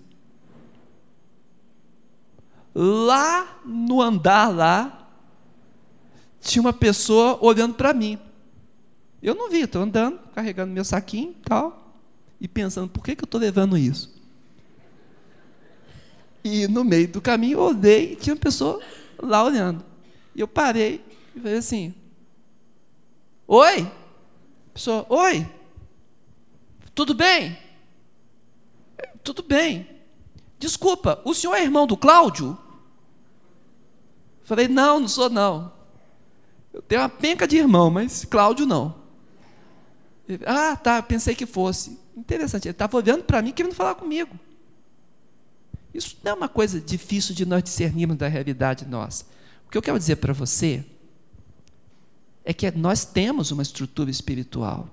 lá 2.74 3.62
no 3.66 4.02
andar 4.02 4.54
lá, 4.54 5.08
tinha 6.42 6.62
uma 6.62 6.74
pessoa 6.74 7.38
olhando 7.42 7.76
para 7.76 7.94
mim. 7.94 8.18
Eu 9.22 9.36
não 9.36 9.50
vi, 9.50 9.62
estou 9.62 9.82
andando, 9.82 10.20
carregando 10.34 10.74
meu 10.74 10.84
saquinho 10.84 11.32
e 11.32 11.44
tal, 11.48 11.94
e 12.42 12.48
pensando, 12.48 12.90
por 12.90 13.04
que, 13.04 13.16
que 13.16 13.24
eu 13.24 13.28
estou 13.28 13.40
levando 13.40 13.78
isso? 13.78 14.12
E 16.44 16.68
no 16.68 16.84
meio 16.84 17.08
do 17.08 17.22
caminho 17.22 17.60
eu 17.60 17.64
olhei 17.64 18.14
e 18.14 18.16
tinha 18.18 18.34
uma 18.34 18.40
pessoa 18.40 18.82
lá 19.22 19.44
olhando. 19.44 19.86
E 20.36 20.42
eu 20.42 20.48
parei 20.48 21.04
e 21.36 21.40
falei 21.40 21.58
assim, 21.58 21.94
Oi? 23.48 23.92
Pessoa, 24.74 25.06
oi? 25.10 25.48
Tudo 26.96 27.14
bem? 27.14 27.58
Tudo 29.24 29.44
bem. 29.44 29.88
Desculpa, 30.58 31.22
o 31.26 31.34
senhor 31.34 31.56
é 31.56 31.64
irmão 31.64 31.86
do 31.86 31.98
Cláudio? 31.98 32.58
Falei, 34.44 34.68
não, 34.68 35.00
não 35.00 35.08
sou 35.08 35.30
não. 35.30 35.72
Eu 36.74 36.82
tenho 36.82 37.02
uma 37.02 37.10
penca 37.10 37.48
de 37.48 37.58
irmão, 37.58 37.90
mas 37.90 38.26
Cláudio 38.26 38.66
não. 38.66 38.96
Ele, 40.28 40.44
ah, 40.46 40.76
tá, 40.76 41.02
pensei 41.02 41.36
que 41.36 41.46
fosse. 41.46 42.00
Interessante, 42.16 42.68
ele 42.68 42.72
estava 42.72 42.98
olhando 42.98 43.24
para 43.24 43.42
mim 43.42 43.52
querendo 43.52 43.76
falar 43.76 43.96
comigo. 43.96 44.38
Isso 45.94 46.18
não 46.24 46.32
é 46.32 46.36
uma 46.36 46.50
coisa 46.50 46.82
difícil 46.82 47.36
de 47.36 47.46
nós 47.46 47.62
discernirmos 47.62 48.18
da 48.18 48.28
realidade 48.28 48.86
nossa. 48.86 49.26
Que 49.74 49.78
eu 49.80 49.82
quero 49.82 49.98
dizer 49.98 50.18
para 50.18 50.34
você 50.34 50.86
é 52.46 52.54
que 52.54 52.70
nós 52.70 53.06
temos 53.06 53.50
uma 53.50 53.64
estrutura 53.64 54.12
espiritual 54.12 54.88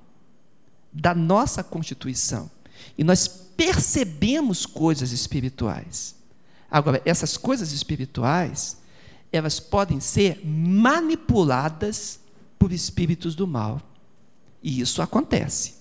da 0.90 1.14
nossa 1.14 1.62
constituição 1.62 2.50
e 2.96 3.04
nós 3.04 3.28
percebemos 3.28 4.64
coisas 4.64 5.12
espirituais. 5.12 6.14
Agora, 6.70 7.02
essas 7.04 7.36
coisas 7.36 7.72
espirituais, 7.72 8.78
elas 9.30 9.60
podem 9.60 10.00
ser 10.00 10.40
manipuladas 10.42 12.18
por 12.58 12.72
espíritos 12.72 13.34
do 13.34 13.46
mal. 13.46 13.82
E 14.62 14.80
isso 14.80 15.02
acontece. 15.02 15.74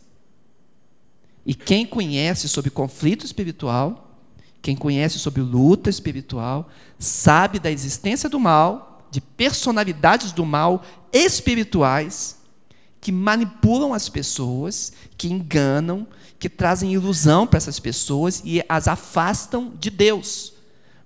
E 1.45 1.55
quem 1.55 1.85
conhece 1.85 2.49
sobre 2.49 2.69
conflito 2.69 3.25
espiritual, 3.25 4.19
quem 4.61 4.75
conhece 4.75 5.17
sobre 5.19 5.41
luta 5.41 5.89
espiritual, 5.89 6.69
sabe 6.97 7.59
da 7.59 7.71
existência 7.71 8.27
do 8.27 8.37
mal, 8.37 8.88
de 9.11 9.21
personalidades 9.21 10.31
do 10.31 10.45
mal 10.45 10.83
espirituais 11.11 12.37
que 13.01 13.11
manipulam 13.11 13.93
as 13.93 14.09
pessoas, 14.09 14.91
que 15.17 15.27
enganam, 15.27 16.07
que 16.37 16.49
trazem 16.49 16.93
ilusão 16.93 17.47
para 17.47 17.57
essas 17.57 17.79
pessoas 17.79 18.41
e 18.45 18.63
as 18.67 18.87
afastam 18.87 19.73
de 19.79 19.89
Deus. 19.89 20.53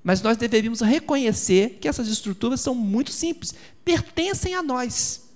Mas 0.03 0.21
nós 0.21 0.37
deveríamos 0.37 0.81
reconhecer 0.81 1.77
que 1.79 1.87
essas 1.87 2.07
estruturas 2.07 2.61
são 2.61 2.75
muito 2.75 3.11
simples, 3.11 3.53
pertencem 3.85 4.55
a 4.55 4.63
nós, 4.63 5.29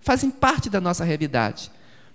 fazem 0.00 0.30
parte 0.30 0.68
da 0.68 0.80
nossa 0.80 1.04
realidade. 1.04 1.70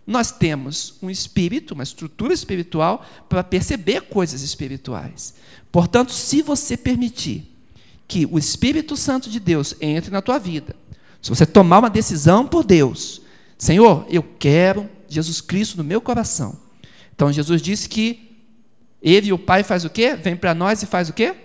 Nós 0.06 0.32
temos 0.32 0.96
um 1.02 1.10
espírito, 1.10 1.74
uma 1.74 1.84
estrutura 1.84 2.34
espiritual 2.34 3.06
para 3.28 3.44
perceber 3.44 4.02
coisas 4.02 4.42
espirituais. 4.42 5.34
Portanto, 5.72 6.14
se 6.14 6.42
você 6.42 6.78
permitir 6.78 7.57
que 8.08 8.26
o 8.32 8.40
Espírito 8.40 8.96
Santo 8.96 9.30
de 9.30 9.40
Deus 9.40 9.76
entre 9.82 10.10
na 10.12 10.22
tua 10.22 10.40
vida, 10.40 10.76
se 11.22 11.30
você 11.30 11.46
tomar 11.46 11.80
uma 11.80 11.90
decisão 11.90 12.48
por 12.48 12.64
Deus, 12.64 13.22
Senhor, 13.58 14.06
eu 14.10 14.24
quero 14.24 14.90
Jesus 15.10 15.42
Cristo 15.42 15.78
no 15.78 15.84
meu 15.84 16.00
coração. 16.00 16.58
Então 17.14 17.32
Jesus 17.32 17.62
disse 17.62 17.90
que 17.90 18.38
ele 19.02 19.28
e 19.28 19.34
o 19.34 19.40
Pai 19.40 19.64
faz 19.64 19.84
o 19.84 19.90
quê? 19.90 20.16
Vem 20.16 20.36
para 20.36 20.54
nós 20.54 20.82
e 20.84 20.86
faz 20.86 21.10
o 21.10 21.14
quê? 21.14 21.36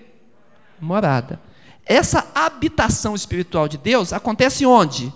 Morada. 0.80 1.40
Essa 1.84 2.30
habitação 2.34 3.14
espiritual 3.14 3.66
de 3.66 3.78
Deus 3.78 4.12
acontece 4.12 4.64
onde? 4.64 5.12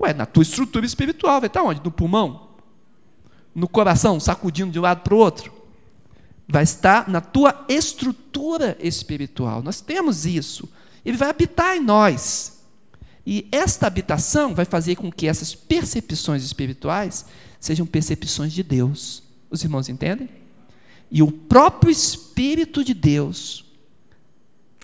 Ué, 0.00 0.14
na 0.14 0.26
tua 0.26 0.42
estrutura 0.42 0.86
espiritual, 0.86 1.40
vai 1.40 1.46
estar 1.46 1.62
onde? 1.62 1.82
No 1.84 1.90
pulmão? 1.90 2.48
No 3.54 3.68
coração, 3.68 4.18
sacudindo 4.18 4.72
de 4.72 4.78
um 4.78 4.82
lado 4.82 5.02
para 5.02 5.14
o 5.14 5.18
outro? 5.18 5.52
Vai 6.52 6.64
estar 6.64 7.08
na 7.08 7.22
tua 7.22 7.64
estrutura 7.66 8.76
espiritual. 8.78 9.62
Nós 9.62 9.80
temos 9.80 10.26
isso. 10.26 10.68
Ele 11.02 11.16
vai 11.16 11.30
habitar 11.30 11.74
em 11.78 11.80
nós. 11.80 12.60
E 13.26 13.48
esta 13.50 13.86
habitação 13.86 14.54
vai 14.54 14.66
fazer 14.66 14.96
com 14.96 15.10
que 15.10 15.26
essas 15.26 15.54
percepções 15.54 16.44
espirituais 16.44 17.24
sejam 17.58 17.86
percepções 17.86 18.52
de 18.52 18.62
Deus. 18.62 19.22
Os 19.50 19.64
irmãos 19.64 19.88
entendem? 19.88 20.28
E 21.10 21.22
o 21.22 21.32
próprio 21.32 21.90
Espírito 21.90 22.84
de 22.84 22.92
Deus 22.92 23.64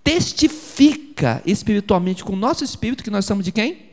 testifica 0.02 1.42
espiritualmente 1.44 2.24
com 2.24 2.32
o 2.32 2.36
nosso 2.36 2.64
espírito 2.64 3.04
que 3.04 3.10
nós 3.10 3.26
somos 3.26 3.44
de 3.44 3.52
quem? 3.52 3.88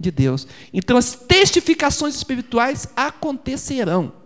de 0.00 0.10
Deus. 0.10 0.48
Então 0.72 0.96
as 0.96 1.14
testificações 1.14 2.14
espirituais 2.14 2.88
acontecerão. 2.96 4.19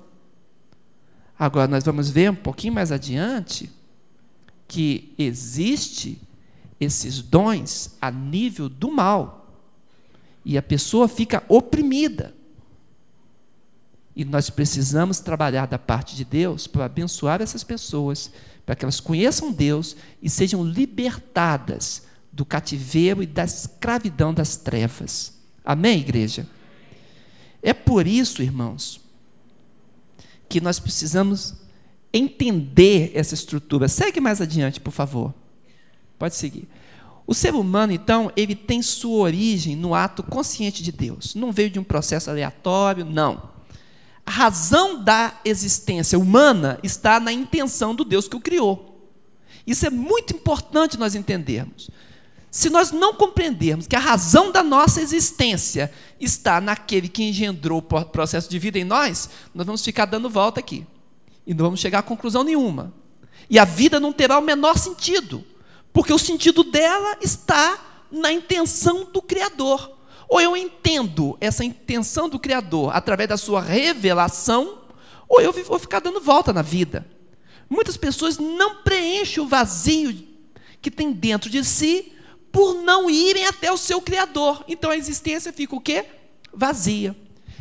Agora 1.38 1.66
nós 1.66 1.84
vamos 1.84 2.10
ver 2.10 2.30
um 2.30 2.34
pouquinho 2.34 2.74
mais 2.74 2.92
adiante 2.92 3.70
que 4.68 5.12
existe 5.18 6.20
esses 6.80 7.20
dons 7.20 7.96
a 8.00 8.10
nível 8.10 8.68
do 8.68 8.90
mal. 8.90 9.60
E 10.44 10.58
a 10.58 10.62
pessoa 10.62 11.08
fica 11.08 11.42
oprimida. 11.48 12.34
E 14.16 14.24
nós 14.24 14.48
precisamos 14.48 15.18
trabalhar 15.18 15.66
da 15.66 15.78
parte 15.78 16.14
de 16.14 16.24
Deus 16.24 16.66
para 16.66 16.84
abençoar 16.84 17.42
essas 17.42 17.64
pessoas, 17.64 18.30
para 18.64 18.76
que 18.76 18.84
elas 18.84 19.00
conheçam 19.00 19.52
Deus 19.52 19.96
e 20.22 20.30
sejam 20.30 20.64
libertadas 20.64 22.02
do 22.32 22.44
cativeiro 22.44 23.22
e 23.22 23.26
da 23.26 23.44
escravidão 23.44 24.32
das 24.32 24.56
trevas. 24.56 25.34
Amém, 25.64 26.00
igreja? 26.00 26.46
É 27.62 27.72
por 27.72 28.06
isso, 28.06 28.42
irmãos, 28.42 29.00
que 30.54 30.60
nós 30.60 30.78
precisamos 30.78 31.54
entender 32.12 33.10
essa 33.12 33.34
estrutura. 33.34 33.88
Segue 33.88 34.20
mais 34.20 34.40
adiante, 34.40 34.80
por 34.80 34.92
favor. 34.92 35.34
Pode 36.16 36.36
seguir. 36.36 36.68
O 37.26 37.34
ser 37.34 37.56
humano, 37.56 37.92
então, 37.92 38.30
ele 38.36 38.54
tem 38.54 38.80
sua 38.80 39.24
origem 39.24 39.74
no 39.74 39.96
ato 39.96 40.22
consciente 40.22 40.80
de 40.80 40.92
Deus. 40.92 41.34
Não 41.34 41.50
veio 41.50 41.70
de 41.70 41.80
um 41.80 41.82
processo 41.82 42.30
aleatório, 42.30 43.04
não. 43.04 43.50
A 44.24 44.30
razão 44.30 45.02
da 45.02 45.40
existência 45.44 46.16
humana 46.16 46.78
está 46.84 47.18
na 47.18 47.32
intenção 47.32 47.92
do 47.92 48.04
Deus 48.04 48.28
que 48.28 48.36
o 48.36 48.40
criou. 48.40 49.10
Isso 49.66 49.84
é 49.84 49.90
muito 49.90 50.36
importante 50.36 50.96
nós 50.96 51.16
entendermos. 51.16 51.90
Se 52.54 52.70
nós 52.70 52.92
não 52.92 53.12
compreendermos 53.12 53.88
que 53.88 53.96
a 53.96 53.98
razão 53.98 54.52
da 54.52 54.62
nossa 54.62 55.02
existência 55.02 55.92
está 56.20 56.60
naquele 56.60 57.08
que 57.08 57.24
engendrou 57.24 57.80
o 57.80 58.04
processo 58.04 58.48
de 58.48 58.60
vida 58.60 58.78
em 58.78 58.84
nós, 58.84 59.28
nós 59.52 59.66
vamos 59.66 59.82
ficar 59.82 60.04
dando 60.04 60.30
volta 60.30 60.60
aqui. 60.60 60.86
E 61.44 61.52
não 61.52 61.64
vamos 61.64 61.80
chegar 61.80 61.98
a 61.98 62.02
conclusão 62.02 62.44
nenhuma. 62.44 62.94
E 63.50 63.58
a 63.58 63.64
vida 63.64 63.98
não 63.98 64.12
terá 64.12 64.38
o 64.38 64.40
menor 64.40 64.78
sentido, 64.78 65.44
porque 65.92 66.12
o 66.12 66.18
sentido 66.18 66.62
dela 66.62 67.18
está 67.20 68.06
na 68.08 68.30
intenção 68.32 69.08
do 69.12 69.20
Criador. 69.20 69.98
Ou 70.28 70.40
eu 70.40 70.56
entendo 70.56 71.36
essa 71.40 71.64
intenção 71.64 72.28
do 72.28 72.38
Criador 72.38 72.94
através 72.94 73.28
da 73.28 73.36
sua 73.36 73.60
revelação, 73.60 74.78
ou 75.28 75.40
eu 75.40 75.52
vou 75.52 75.80
ficar 75.80 75.98
dando 75.98 76.20
volta 76.20 76.52
na 76.52 76.62
vida. 76.62 77.04
Muitas 77.68 77.96
pessoas 77.96 78.38
não 78.38 78.76
preenchem 78.84 79.42
o 79.42 79.48
vazio 79.48 80.16
que 80.80 80.88
tem 80.88 81.10
dentro 81.12 81.50
de 81.50 81.64
si 81.64 82.12
por 82.54 82.72
não 82.72 83.10
irem 83.10 83.46
até 83.46 83.72
o 83.72 83.76
seu 83.76 84.00
Criador. 84.00 84.64
Então 84.68 84.92
a 84.92 84.96
existência 84.96 85.52
fica 85.52 85.74
o 85.74 85.80
quê? 85.80 86.06
Vazia. 86.52 87.16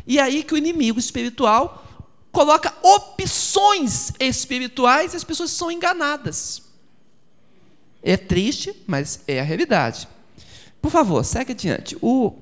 E 0.06 0.20
aí 0.20 0.44
que 0.44 0.54
o 0.54 0.56
inimigo 0.56 1.00
espiritual 1.00 1.84
coloca 2.30 2.72
opções 2.80 4.12
espirituais 4.20 5.12
e 5.12 5.16
as 5.16 5.24
pessoas 5.24 5.50
são 5.50 5.68
enganadas. 5.68 6.62
É 8.04 8.16
triste, 8.16 8.72
mas 8.86 9.20
é 9.26 9.40
a 9.40 9.42
realidade. 9.42 10.06
Por 10.80 10.92
favor, 10.92 11.24
segue 11.24 11.50
adiante. 11.50 11.96
O 12.00 12.32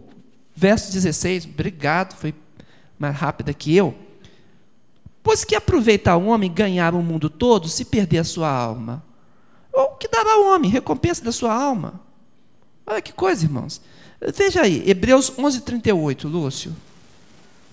verso 0.55 0.93
16, 0.93 1.47
obrigado, 1.47 2.15
foi 2.15 2.35
mais 2.99 3.17
rápida 3.17 3.55
que 3.55 3.75
eu. 3.75 3.95
Pois 5.23 5.43
que 5.43 5.55
aproveita 5.55 6.15
o 6.17 6.27
homem 6.27 6.53
ganhar 6.53 6.95
o 6.95 7.03
mundo 7.03 7.31
todo 7.31 7.67
se 7.67 7.87
perder 7.87 8.19
a 8.19 8.25
sua 8.25 8.51
alma? 8.51 9.03
Ou 9.73 9.93
que 9.93 10.07
dará 10.07 10.35
ao 10.35 10.53
homem 10.53 10.71
recompensa 10.71 11.25
da 11.25 11.33
sua 11.33 11.55
alma? 11.55 12.12
Olha 12.87 13.01
que 13.01 13.13
coisa, 13.13 13.45
irmãos. 13.45 13.81
Veja 14.35 14.63
aí, 14.63 14.89
Hebreus 14.89 15.31
11:38, 15.31 16.29
Lúcio. 16.29 16.75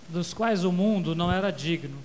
Dos 0.07 0.33
quais 0.33 0.63
o 0.63 0.71
mundo 0.71 1.15
não 1.15 1.31
era 1.31 1.51
digno, 1.51 1.97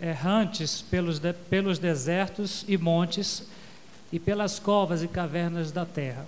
errantes 0.00 0.82
pelos, 0.82 1.18
de, 1.18 1.32
pelos 1.32 1.78
desertos 1.78 2.64
e 2.66 2.76
montes 2.76 3.44
e 4.12 4.18
pelas 4.18 4.58
covas 4.58 5.02
e 5.02 5.08
cavernas 5.08 5.70
da 5.70 5.86
terra. 5.86 6.26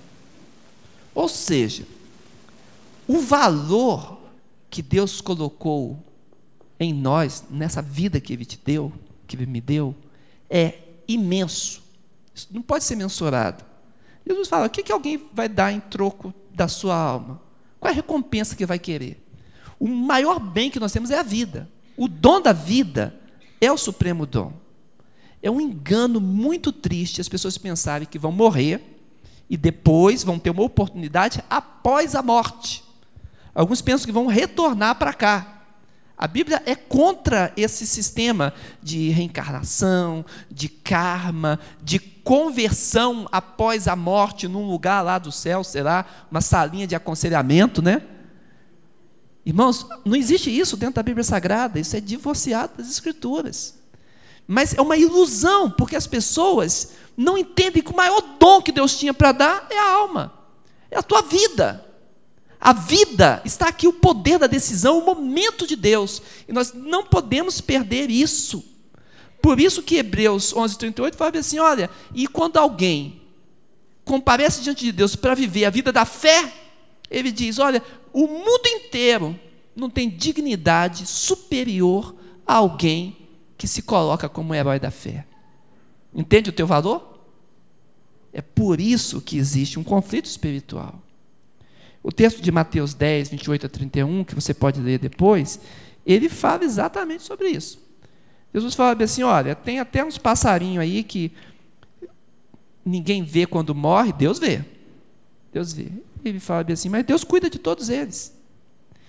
Ou 1.15 1.29
seja, 1.29 1.85
o 3.07 3.19
valor 3.19 4.19
que 4.71 4.81
Deus 4.83 5.21
colocou 5.21 5.99
em 6.79 6.93
nós, 6.93 7.45
nessa 7.51 7.83
vida 7.83 8.21
que 8.21 8.33
Ele 8.33 8.45
te 8.45 8.59
deu, 8.65 8.93
que 9.27 9.37
Ele 9.37 9.47
me 9.47 9.61
deu, 9.61 9.95
é 10.49 10.79
imenso. 11.07 11.83
Isso 12.35 12.49
não 12.51 12.63
pode 12.63 12.85
ser 12.85 12.97
mensurado. 12.97 13.65
Jesus 14.27 14.49
fala: 14.49 14.67
o 14.67 14.71
que, 14.71 14.83
que 14.83 14.93
alguém 14.93 15.21
vai 15.33 15.49
dar 15.49 15.73
em 15.73 15.81
troco 15.81 16.33
da 16.53 16.69
sua 16.69 16.97
alma? 16.97 17.41
Qual 17.79 17.91
é 17.91 17.93
a 17.93 17.97
recompensa 17.97 18.57
que 18.57 18.65
vai 18.65 18.79
querer? 18.79 19.23
O 19.79 19.89
maior 19.89 20.39
bem 20.39 20.71
que 20.71 20.81
nós 20.81 20.93
temos 20.93 21.11
é 21.11 21.19
a 21.19 21.23
vida. 21.23 21.69
O 21.97 22.09
dom 22.09 22.41
da 22.41 22.53
vida 22.53 23.15
é 23.61 23.71
o 23.71 23.77
supremo 23.77 24.25
dom. 24.27 24.53
É 25.43 25.51
um 25.51 25.61
engano 25.61 26.21
muito 26.21 26.73
triste 26.73 27.21
as 27.21 27.29
pessoas 27.29 27.59
pensarem 27.59 28.09
que 28.09 28.19
vão 28.19 28.33
morrer 28.33 28.95
e 29.49 29.57
depois 29.57 30.25
vão 30.25 30.39
ter 30.39 30.51
uma 30.51 30.63
oportunidade 30.63 31.45
após 31.51 32.15
a 32.15 32.23
morte. 32.23 32.83
Alguns 33.55 33.83
pensam 33.83 34.07
que 34.07 34.13
vão 34.13 34.27
retornar 34.27 34.95
para 34.97 35.13
cá. 35.13 35.54
A 36.17 36.29
Bíblia 36.29 36.63
é 36.65 36.77
contra 36.77 37.53
esse 37.57 37.87
sistema 37.87 38.55
de 38.83 39.11
reencarnação, 39.11 40.25
de 40.51 40.69
karma, 40.69 41.59
de 41.83 41.99
conversão 41.99 43.29
após 43.33 43.89
a 43.89 43.97
morte 43.97 44.47
num 44.47 44.67
lugar 44.67 45.03
lá 45.03 45.19
do 45.19 45.33
céu, 45.33 45.65
será 45.65 46.07
uma 46.31 46.41
salinha 46.41 46.87
de 46.87 46.95
aconselhamento, 46.95 47.83
né? 47.83 48.03
Irmãos, 49.45 49.87
não 50.05 50.17
existe 50.17 50.57
isso 50.57 50.77
dentro 50.77 50.95
da 50.95 51.03
Bíblia 51.03 51.25
Sagrada, 51.25 51.79
isso 51.79 51.97
é 51.97 52.01
divorciado 52.01 52.79
das 52.79 52.89
Escrituras. 52.89 53.75
Mas 54.47 54.73
é 54.73 54.81
uma 54.81 54.97
ilusão, 54.97 55.71
porque 55.71 55.97
as 55.97 56.07
pessoas 56.07 56.93
não 57.17 57.37
entendem 57.37 57.83
que 57.83 57.93
o 57.93 57.97
maior 57.97 58.21
dom 58.39 58.63
que 58.63 58.73
Deus 58.73 58.97
tinha 58.97 59.13
para 59.13 59.33
dar 59.33 59.67
é 59.71 59.79
a 59.79 59.91
alma, 59.91 60.33
é 60.91 60.99
a 60.99 61.03
tua 61.03 61.23
vida. 61.23 61.84
A 62.65 62.73
vida 62.73 63.43
está 63.45 63.69
aqui, 63.69 63.87
o 63.87 63.93
poder 63.93 64.39
da 64.39 64.47
decisão, 64.47 64.99
o 64.99 65.05
momento 65.05 65.67
de 65.67 65.77
Deus. 65.77 66.23
E 66.49 66.53
nós 66.53 66.73
não 66.73 67.05
podemos 67.05 67.61
perder 67.61 68.11
isso. 68.11 68.65
Por 69.43 69.61
isso 69.61 69.83
que 69.83 69.97
Hebreus 69.97 70.57
11, 70.57 70.79
38 70.79 71.15
fala 71.15 71.39
assim: 71.39 71.59
olha, 71.59 71.91
e 72.15 72.27
quando 72.27 72.57
alguém 72.57 73.21
comparece 74.03 74.63
diante 74.63 74.83
de 74.83 74.93
Deus 74.93 75.15
para 75.15 75.35
viver 75.35 75.67
a 75.67 75.71
vida 75.71 75.93
da 75.93 76.07
fé, 76.07 76.51
ele 77.11 77.31
diz: 77.31 77.59
olha, 77.59 77.83
o 78.15 78.27
mundo 78.27 78.67
inteiro 78.67 79.39
não 79.77 79.91
tem 79.91 80.09
dignidade 80.09 81.07
superior 81.07 82.15
a 82.47 82.55
alguém 82.55 83.15
que 83.59 83.69
se 83.69 83.83
coloca 83.83 84.27
como 84.27 84.55
herói 84.55 84.81
da 84.81 84.91
fé. 84.91 85.27
Entende 86.15 86.49
o 86.49 86.53
teu 86.55 86.67
valor? 86.67 87.21
É 88.33 88.41
por 88.41 88.81
isso 88.81 89.21
que 89.21 89.37
existe 89.37 89.79
um 89.79 89.85
conflito 89.85 90.25
espiritual. 90.25 91.04
O 92.05 92.13
texto 92.13 92.43
de 92.43 92.53
Mateus 92.53 92.93
10, 92.93 93.31
28 93.31 93.65
a 93.65 93.69
31, 93.71 94.25
que 94.25 94.35
você 94.35 94.53
pode 94.53 94.79
ler 94.79 94.99
depois, 94.99 95.59
ele 96.05 96.29
fala 96.29 96.63
exatamente 96.63 97.23
sobre 97.23 97.49
isso. 97.49 97.83
Jesus 98.53 98.75
fala 98.75 99.03
assim: 99.03 99.23
olha, 99.23 99.55
tem 99.55 99.81
até 99.81 100.05
uns 100.05 100.19
passarinhos 100.19 100.83
aí 100.83 101.03
que 101.03 101.33
ninguém 102.85 103.23
vê 103.23 103.47
quando 103.47 103.75
morre, 103.75 104.13
Deus 104.13 104.39
vê. 104.39 104.63
Deus 105.51 105.73
vê. 105.73 105.91
Ele 106.23 106.39
fala 106.39 106.65
assim, 106.71 106.91
mas 106.91 107.05
Deus 107.05 107.25
cuida 107.25 107.49
de 107.49 107.59
todos 107.59 107.89
eles. 107.89 108.37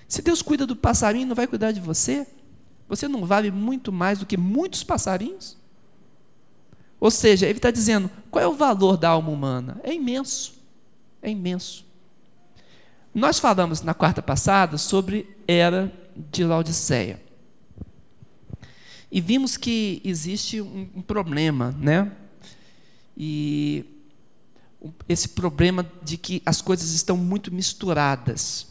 Se 0.07 0.21
Deus 0.21 0.41
cuida 0.41 0.65
do 0.65 0.75
passarinho, 0.75 1.27
não 1.27 1.35
vai 1.35 1.47
cuidar 1.47 1.73
de 1.73 1.81
você? 1.81 2.25
Você 2.87 3.09
não 3.09 3.25
vale 3.25 3.51
muito 3.51 3.91
mais 3.91 4.19
do 4.19 4.25
que 4.25 4.37
muitos 4.37 4.83
passarinhos? 4.83 5.57
Ou 6.97 7.11
seja, 7.11 7.45
ele 7.45 7.59
está 7.59 7.71
dizendo: 7.71 8.09
qual 8.31 8.41
é 8.41 8.47
o 8.47 8.53
valor 8.53 8.95
da 8.95 9.09
alma 9.09 9.31
humana? 9.31 9.81
É 9.83 9.93
imenso. 9.93 10.53
É 11.21 11.29
imenso. 11.29 11.84
Nós 13.15 13.39
falamos 13.39 13.81
na 13.81 13.93
quarta 13.93 14.21
passada 14.21 14.77
sobre 14.77 15.37
era 15.47 15.89
de 16.29 16.43
Laodiceia. 16.43 17.23
E 19.09 19.21
vimos 19.21 19.55
que 19.55 20.01
existe 20.03 20.59
um, 20.59 20.89
um 20.93 21.01
problema, 21.01 21.73
né? 21.79 22.11
E 23.15 23.85
esse 25.07 25.29
problema 25.29 25.89
de 26.03 26.17
que 26.17 26.43
as 26.45 26.61
coisas 26.61 26.91
estão 26.91 27.15
muito 27.15 27.53
misturadas. 27.53 28.67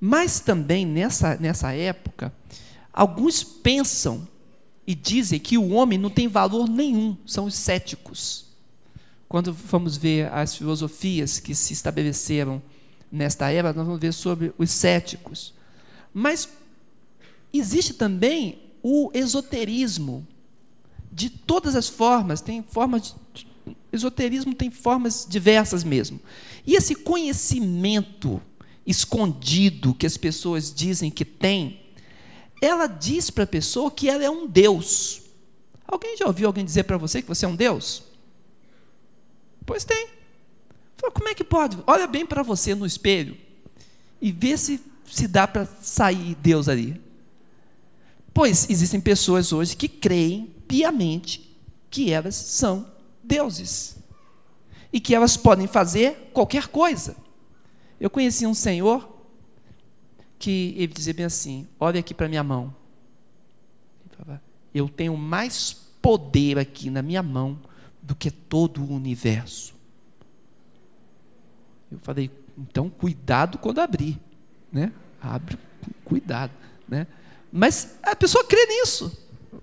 Mas 0.00 0.40
também 0.40 0.84
nessa, 0.84 1.36
nessa 1.36 1.72
época, 1.72 2.34
alguns 2.92 3.44
pensam 3.44 4.26
e 4.84 4.96
dizem 4.96 5.38
que 5.38 5.56
o 5.56 5.68
homem 5.68 5.96
não 5.96 6.10
tem 6.10 6.26
valor 6.26 6.68
nenhum, 6.68 7.16
são 7.24 7.44
os 7.44 7.54
céticos. 7.54 8.46
Quando 9.28 9.52
vamos 9.52 9.96
ver 9.96 10.28
as 10.32 10.56
filosofias 10.56 11.38
que 11.38 11.54
se 11.54 11.72
estabeleceram 11.72 12.60
nesta 13.12 13.50
era, 13.52 13.72
nós 13.74 13.86
vamos 13.86 14.00
ver 14.00 14.12
sobre 14.12 14.54
os 14.56 14.70
céticos. 14.70 15.52
Mas 16.14 16.48
existe 17.52 17.92
também 17.92 18.62
o 18.82 19.10
esoterismo, 19.12 20.26
de 21.12 21.28
todas 21.28 21.76
as 21.76 21.88
formas, 21.88 22.40
tem 22.40 22.62
formas 22.62 23.14
de, 23.34 23.46
esoterismo 23.92 24.54
tem 24.54 24.70
formas 24.70 25.26
diversas 25.28 25.84
mesmo. 25.84 26.18
E 26.66 26.74
esse 26.74 26.94
conhecimento 26.94 28.40
escondido 28.86 29.94
que 29.94 30.06
as 30.06 30.16
pessoas 30.16 30.74
dizem 30.74 31.10
que 31.10 31.24
tem, 31.24 31.80
ela 32.60 32.86
diz 32.86 33.28
para 33.28 33.44
a 33.44 33.46
pessoa 33.46 33.90
que 33.90 34.08
ela 34.08 34.24
é 34.24 34.30
um 34.30 34.46
Deus. 34.46 35.22
Alguém 35.86 36.16
já 36.16 36.26
ouviu 36.26 36.46
alguém 36.46 36.64
dizer 36.64 36.84
para 36.84 36.96
você 36.96 37.20
que 37.20 37.28
você 37.28 37.44
é 37.44 37.48
um 37.48 37.56
Deus? 37.56 38.04
Pois 39.66 39.84
tem. 39.84 40.21
Como 41.10 41.28
é 41.28 41.34
que 41.34 41.44
pode? 41.44 41.78
Olha 41.86 42.06
bem 42.06 42.24
para 42.24 42.42
você 42.42 42.74
no 42.74 42.86
espelho 42.86 43.36
e 44.20 44.30
vê 44.30 44.56
se, 44.56 44.80
se 45.04 45.26
dá 45.26 45.48
para 45.48 45.66
sair 45.66 46.36
Deus 46.36 46.68
ali. 46.68 47.00
Pois 48.32 48.70
existem 48.70 49.00
pessoas 49.00 49.52
hoje 49.52 49.76
que 49.76 49.88
creem 49.88 50.54
piamente 50.66 51.58
que 51.90 52.10
elas 52.10 52.34
são 52.34 52.90
deuses 53.22 53.96
e 54.92 55.00
que 55.00 55.14
elas 55.14 55.36
podem 55.36 55.66
fazer 55.66 56.30
qualquer 56.32 56.68
coisa. 56.68 57.16
Eu 58.00 58.08
conheci 58.08 58.46
um 58.46 58.54
senhor 58.54 59.08
que 60.38 60.74
ele 60.76 60.92
dizia 60.92 61.14
bem 61.14 61.26
assim: 61.26 61.68
Olha 61.78 62.00
aqui 62.00 62.14
para 62.14 62.28
minha 62.28 62.42
mão. 62.42 62.74
Eu 64.74 64.88
tenho 64.88 65.16
mais 65.16 65.72
poder 66.00 66.58
aqui 66.58 66.90
na 66.90 67.02
minha 67.02 67.22
mão 67.22 67.60
do 68.02 68.14
que 68.14 68.30
todo 68.30 68.82
o 68.82 68.94
universo. 68.94 69.74
Eu 71.92 71.98
falei, 72.02 72.30
então 72.56 72.88
cuidado 72.88 73.58
quando 73.58 73.80
abrir, 73.80 74.18
né? 74.72 74.92
Abre, 75.20 75.58
cuidado, 76.04 76.52
né? 76.88 77.06
Mas 77.52 77.96
a 78.02 78.16
pessoa 78.16 78.44
crê 78.44 78.64
nisso. 78.66 79.12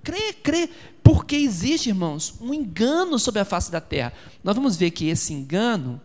Crê, 0.03 0.31
crê. 0.33 0.69
Porque 1.03 1.35
existe, 1.35 1.89
irmãos, 1.89 2.35
um 2.39 2.53
engano 2.53 3.17
sobre 3.17 3.41
a 3.41 3.45
face 3.45 3.71
da 3.71 3.81
terra. 3.81 4.13
Nós 4.43 4.55
vamos 4.55 4.77
ver 4.77 4.91
que 4.91 5.07
esse 5.07 5.33
engano, 5.33 5.99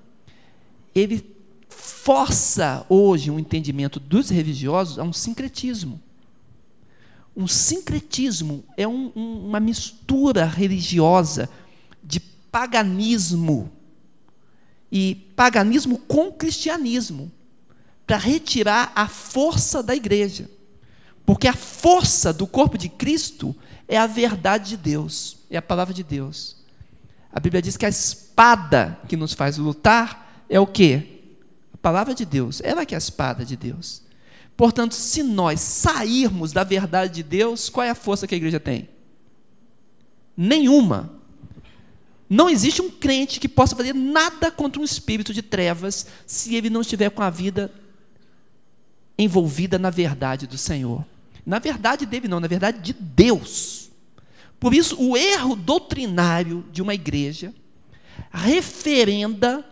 ele 0.94 1.34
força 1.68 2.86
hoje 2.88 3.30
o 3.30 3.34
um 3.34 3.38
entendimento 3.38 4.00
dos 4.00 4.30
religiosos 4.30 4.98
a 4.98 5.02
um 5.02 5.12
sincretismo. 5.12 6.00
Um 7.36 7.46
sincretismo 7.46 8.64
é 8.76 8.88
um, 8.88 9.12
um, 9.14 9.46
uma 9.48 9.60
mistura 9.60 10.46
religiosa 10.46 11.50
de 12.02 12.20
paganismo 12.20 13.70
e 14.90 15.14
paganismo 15.34 15.98
com 15.98 16.32
cristianismo 16.32 17.30
para 18.06 18.16
retirar 18.16 18.92
a 18.94 19.08
força 19.08 19.82
da 19.82 19.94
igreja. 19.94 20.48
Porque 21.24 21.48
a 21.48 21.54
força 21.54 22.32
do 22.32 22.46
corpo 22.46 22.76
de 22.76 22.88
Cristo 22.88 23.54
é 23.88 23.96
a 23.96 24.06
verdade 24.06 24.70
de 24.70 24.76
Deus, 24.76 25.38
é 25.50 25.56
a 25.56 25.62
palavra 25.62 25.94
de 25.94 26.02
Deus. 26.02 26.56
A 27.32 27.40
Bíblia 27.40 27.62
diz 27.62 27.76
que 27.76 27.86
a 27.86 27.88
espada 27.88 28.98
que 29.08 29.16
nos 29.16 29.32
faz 29.32 29.58
lutar 29.58 30.44
é 30.48 30.60
o 30.60 30.66
quê? 30.66 31.22
A 31.72 31.76
palavra 31.78 32.14
de 32.14 32.24
Deus, 32.24 32.60
ela 32.62 32.86
que 32.86 32.94
é 32.94 32.96
a 32.96 32.98
espada 32.98 33.44
de 33.44 33.56
Deus. 33.56 34.02
Portanto, 34.56 34.94
se 34.94 35.22
nós 35.22 35.60
sairmos 35.60 36.52
da 36.52 36.62
verdade 36.62 37.14
de 37.14 37.22
Deus, 37.22 37.68
qual 37.68 37.84
é 37.84 37.90
a 37.90 37.94
força 37.94 38.26
que 38.26 38.34
a 38.34 38.38
igreja 38.38 38.60
tem? 38.60 38.88
Nenhuma. 40.36 41.13
Não 42.28 42.48
existe 42.48 42.80
um 42.80 42.90
crente 42.90 43.38
que 43.38 43.48
possa 43.48 43.76
fazer 43.76 43.94
nada 43.94 44.50
contra 44.50 44.80
um 44.80 44.84
espírito 44.84 45.32
de 45.32 45.42
trevas 45.42 46.06
se 46.26 46.54
ele 46.54 46.70
não 46.70 46.80
estiver 46.80 47.10
com 47.10 47.22
a 47.22 47.30
vida 47.30 47.70
envolvida 49.18 49.78
na 49.78 49.90
verdade 49.90 50.46
do 50.46 50.58
Senhor. 50.58 51.04
Na 51.44 51.58
verdade 51.58 52.06
dele 52.06 52.26
não, 52.26 52.40
na 52.40 52.48
verdade 52.48 52.80
de 52.80 52.92
Deus. 52.92 53.90
Por 54.58 54.72
isso, 54.72 54.96
o 54.98 55.16
erro 55.16 55.54
doutrinário 55.54 56.64
de 56.72 56.80
uma 56.80 56.94
igreja 56.94 57.52
referenda, 58.32 59.64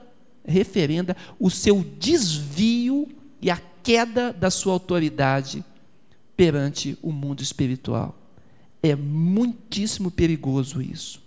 referenda 0.44 1.16
o 1.38 1.50
seu 1.50 1.82
desvio 1.98 3.08
e 3.40 3.50
a 3.50 3.60
queda 3.82 4.32
da 4.32 4.50
sua 4.50 4.74
autoridade 4.74 5.64
perante 6.36 6.98
o 7.02 7.10
mundo 7.10 7.42
espiritual. 7.42 8.18
É 8.82 8.94
muitíssimo 8.94 10.10
perigoso 10.10 10.82
isso. 10.82 11.21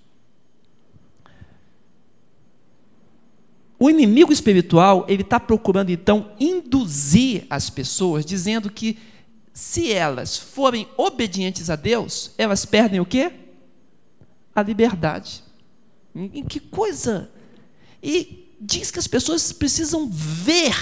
O 3.78 3.90
inimigo 3.90 4.32
espiritual, 4.32 5.06
ele 5.08 5.22
está 5.22 5.40
procurando 5.40 5.90
então 5.90 6.32
induzir 6.40 7.46
as 7.50 7.70
pessoas, 7.70 8.26
dizendo 8.26 8.70
que 8.70 8.98
se 9.54 9.92
elas 9.92 10.38
forem 10.38 10.88
obedientes 10.98 11.70
a 11.70 11.76
Deus, 11.76 12.32
elas 12.38 12.66
perdem 12.66 13.00
o 13.00 13.06
quê? 13.06 13.32
A 14.54 14.62
liberdade. 14.62 15.44
Em 16.14 16.44
que 16.44 16.60
coisa! 16.60 17.30
E 18.02 18.54
diz 18.60 18.92
que 18.92 19.00
as 19.00 19.08
pessoas 19.08 19.52
precisam 19.52 20.10
ver. 20.10 20.76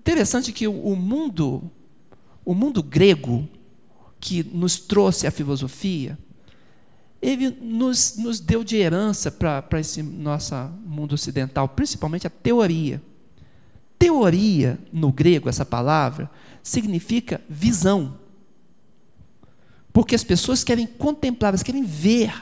Interessante 0.00 0.52
que 0.52 0.66
o 0.66 0.94
mundo, 0.96 1.70
o 2.44 2.54
mundo 2.54 2.82
grego, 2.82 3.48
que 4.20 4.42
nos 4.42 4.78
trouxe 4.78 5.26
a 5.26 5.30
filosofia, 5.30 6.18
ele 7.20 7.50
nos, 7.60 8.16
nos 8.16 8.38
deu 8.40 8.62
de 8.62 8.76
herança 8.76 9.30
para 9.30 9.80
esse 9.80 10.02
nosso 10.02 10.54
mundo 10.86 11.14
ocidental, 11.14 11.68
principalmente 11.68 12.26
a 12.26 12.30
teoria. 12.30 13.02
Teoria, 13.98 14.78
no 14.92 15.10
grego, 15.10 15.48
essa 15.48 15.64
palavra, 15.66 16.30
significa 16.62 17.40
visão. 17.48 18.16
Porque 19.92 20.14
as 20.14 20.22
pessoas 20.22 20.62
querem 20.62 20.86
contemplar, 20.86 21.48
elas 21.50 21.62
querem 21.62 21.82
ver, 21.82 22.32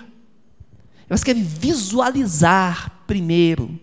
elas 1.09 1.25
querem 1.25 1.43
visualizar 1.43 3.03
primeiro. 3.07 3.79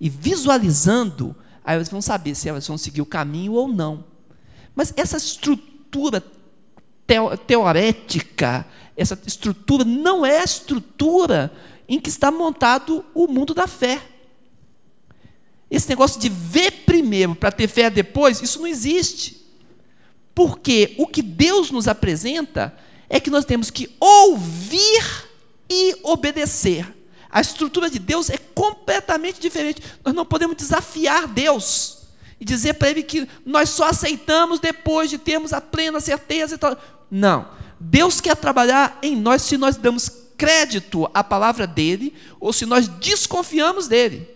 E 0.00 0.08
visualizando, 0.08 1.34
aí 1.64 1.74
elas 1.74 1.88
vão 1.88 2.00
saber 2.00 2.36
se 2.36 2.48
elas 2.48 2.66
vão 2.66 2.78
seguir 2.78 3.00
o 3.00 3.06
caminho 3.06 3.54
ou 3.54 3.66
não. 3.66 4.04
Mas 4.76 4.92
essa 4.96 5.16
estrutura 5.16 6.22
teorética, 7.46 8.66
essa 8.96 9.18
estrutura 9.26 9.84
não 9.84 10.24
é 10.24 10.40
a 10.40 10.44
estrutura 10.44 11.52
em 11.88 12.00
que 12.00 12.08
está 12.08 12.30
montado 12.30 13.04
o 13.14 13.26
mundo 13.26 13.52
da 13.52 13.66
fé. 13.66 14.00
Esse 15.70 15.88
negócio 15.88 16.20
de 16.20 16.28
ver 16.28 16.70
primeiro 16.86 17.34
para 17.34 17.50
ter 17.50 17.68
fé 17.68 17.90
depois, 17.90 18.40
isso 18.40 18.60
não 18.60 18.66
existe. 18.66 19.44
Porque 20.34 20.94
o 20.98 21.06
que 21.06 21.22
Deus 21.22 21.70
nos 21.70 21.88
apresenta 21.88 22.74
é 23.08 23.20
que 23.20 23.30
nós 23.30 23.44
temos 23.44 23.70
que 23.70 23.90
ouvir 23.98 25.28
e 25.68 25.96
obedecer. 26.02 26.92
A 27.30 27.40
estrutura 27.40 27.90
de 27.90 27.98
Deus 27.98 28.30
é 28.30 28.38
completamente 28.38 29.40
diferente. 29.40 29.82
Nós 30.04 30.14
não 30.14 30.24
podemos 30.24 30.56
desafiar 30.56 31.26
Deus 31.26 32.04
e 32.40 32.44
dizer 32.44 32.74
para 32.74 32.90
Ele 32.90 33.02
que 33.02 33.28
nós 33.44 33.70
só 33.70 33.88
aceitamos 33.88 34.60
depois 34.60 35.10
de 35.10 35.18
termos 35.18 35.52
a 35.52 35.60
plena 35.60 36.00
certeza 36.00 36.54
e 36.54 36.58
tal. 36.58 36.76
Não. 37.10 37.48
Deus 37.84 38.20
quer 38.20 38.34
trabalhar 38.34 38.98
em 39.02 39.14
nós 39.14 39.42
se 39.42 39.58
nós 39.58 39.76
damos 39.76 40.10
crédito 40.38 41.08
à 41.12 41.22
palavra 41.22 41.66
dele 41.66 42.14
ou 42.40 42.52
se 42.52 42.64
nós 42.64 42.88
desconfiamos 42.88 43.86
dele. 43.86 44.28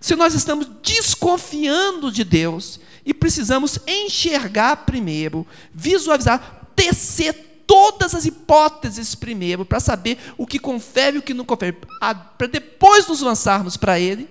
Se 0.00 0.16
nós 0.16 0.34
estamos 0.34 0.66
desconfiando 0.82 2.10
de 2.10 2.24
Deus 2.24 2.80
e 3.04 3.12
precisamos 3.12 3.78
enxergar 3.86 4.86
primeiro, 4.86 5.46
visualizar, 5.72 6.70
tecer 6.74 7.64
todas 7.66 8.14
as 8.14 8.24
hipóteses 8.24 9.14
primeiro, 9.14 9.64
para 9.64 9.80
saber 9.80 10.18
o 10.38 10.46
que 10.46 10.58
confere 10.58 11.16
e 11.16 11.18
o 11.18 11.22
que 11.22 11.34
não 11.34 11.44
confere, 11.44 11.76
para 12.00 12.46
depois 12.50 13.06
nos 13.06 13.20
lançarmos 13.20 13.76
para 13.76 14.00
Ele, 14.00 14.28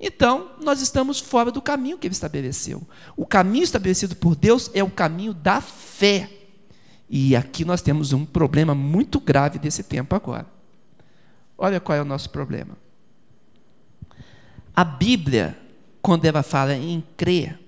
então 0.00 0.50
nós 0.60 0.80
estamos 0.80 1.20
fora 1.20 1.52
do 1.52 1.62
caminho 1.62 1.98
que 1.98 2.08
Ele 2.08 2.14
estabeleceu. 2.14 2.82
O 3.16 3.24
caminho 3.24 3.62
estabelecido 3.62 4.16
por 4.16 4.34
Deus 4.34 4.70
é 4.74 4.82
o 4.82 4.90
caminho 4.90 5.32
da 5.32 5.60
fé. 5.60 6.37
E 7.08 7.34
aqui 7.34 7.64
nós 7.64 7.80
temos 7.80 8.12
um 8.12 8.24
problema 8.24 8.74
muito 8.74 9.18
grave 9.18 9.58
desse 9.58 9.82
tempo 9.82 10.14
agora. 10.14 10.46
Olha 11.56 11.80
qual 11.80 11.96
é 11.96 12.02
o 12.02 12.04
nosso 12.04 12.30
problema. 12.30 12.76
A 14.76 14.84
Bíblia, 14.84 15.58
quando 16.00 16.24
ela 16.24 16.42
fala 16.42 16.74
em 16.74 17.02
crer, 17.16 17.58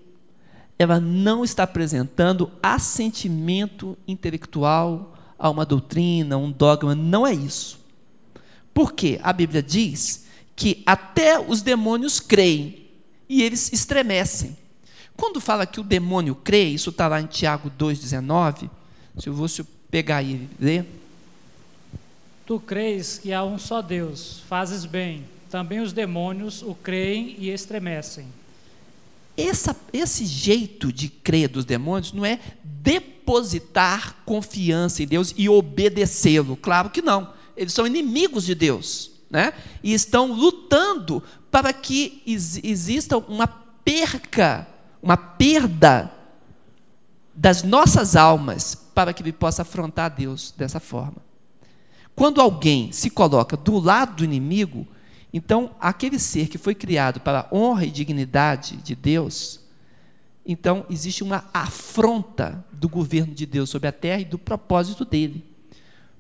ela 0.79 1.01
não 1.01 1.43
está 1.45 1.65
apresentando 1.65 2.51
assentimento 2.63 3.99
intelectual 4.07 5.17
a 5.39 5.51
uma 5.51 5.67
doutrina, 5.67 6.37
um 6.37 6.53
dogma, 6.53 6.95
não 6.95 7.27
é 7.27 7.35
isso. 7.35 7.81
Porque 8.73 9.19
a 9.23 9.33
Bíblia 9.33 9.63
diz 9.63 10.27
que 10.55 10.83
até 10.87 11.41
os 11.41 11.63
demônios 11.63 12.21
creem 12.21 12.87
e 13.29 13.43
eles 13.43 13.73
estremecem. 13.73 14.57
Quando 15.17 15.41
fala 15.41 15.67
que 15.67 15.81
o 15.81 15.85
demônio 15.85 16.35
crê, 16.35 16.65
isso 16.65 16.91
está 16.91 17.09
lá 17.09 17.21
em 17.21 17.27
Tiago 17.27 17.71
2,19, 17.71 18.71
se 19.19 19.29
eu 19.29 19.37
fosse 19.37 19.65
pegar 19.91 20.23
e 20.23 20.49
ler. 20.59 20.87
Tu 22.47 22.59
crês 22.61 23.19
que 23.19 23.33
há 23.33 23.45
um 23.45 23.59
só 23.59 23.81
Deus, 23.81 24.43
fazes 24.49 24.85
bem. 24.85 25.25
Também 25.51 25.81
os 25.81 25.93
demônios 25.93 26.63
o 26.63 26.75
creem 26.75 27.37
e 27.39 27.51
estremecem. 27.51 28.27
Essa, 29.37 29.77
esse 29.93 30.25
jeito 30.25 30.93
de 30.93 31.09
crer 31.09 31.49
dos 31.49 31.65
demônios 31.65 32.13
não 32.13 32.25
é 32.25 32.39
depositar 32.63 34.17
confiança 34.25 35.03
em 35.03 35.07
Deus 35.07 35.35
e 35.37 35.49
obedecê-lo. 35.49 36.57
Claro 36.57 36.91
que 36.91 37.03
não. 37.03 37.33
Eles 37.57 37.73
são 37.73 37.87
inimigos 37.87 38.45
de 38.45 38.55
Deus. 38.55 39.11
Né? 39.31 39.53
E 39.83 39.95
estão 39.95 40.33
lutando 40.33 41.23
para 41.51 41.73
que 41.73 42.23
exista 42.27 43.17
uma 43.17 43.47
perca, 43.47 44.67
uma 45.03 45.17
perda 45.17 46.13
das 47.35 47.63
nossas 47.63 48.17
almas 48.17 48.75
para 49.01 49.15
que 49.15 49.23
ele 49.23 49.33
possa 49.33 49.63
afrontar 49.63 50.15
Deus 50.15 50.53
dessa 50.55 50.79
forma. 50.79 51.17
Quando 52.15 52.39
alguém 52.39 52.93
se 52.93 53.09
coloca 53.09 53.57
do 53.57 53.79
lado 53.79 54.17
do 54.17 54.25
inimigo, 54.25 54.87
então 55.33 55.75
aquele 55.81 56.19
ser 56.19 56.49
que 56.49 56.59
foi 56.59 56.75
criado 56.75 57.19
para 57.19 57.41
a 57.41 57.55
honra 57.57 57.87
e 57.87 57.91
dignidade 57.91 58.77
de 58.77 58.95
Deus, 58.95 59.61
então 60.45 60.85
existe 60.91 61.23
uma 61.23 61.47
afronta 61.55 62.63
do 62.71 62.91
governo 62.91 63.35
de 63.35 63.47
Deus 63.47 63.71
sobre 63.71 63.89
a 63.89 63.93
terra 63.93 64.21
e 64.21 64.27
do 64.27 64.39
propósito 64.39 65.03
dele. 65.03 65.43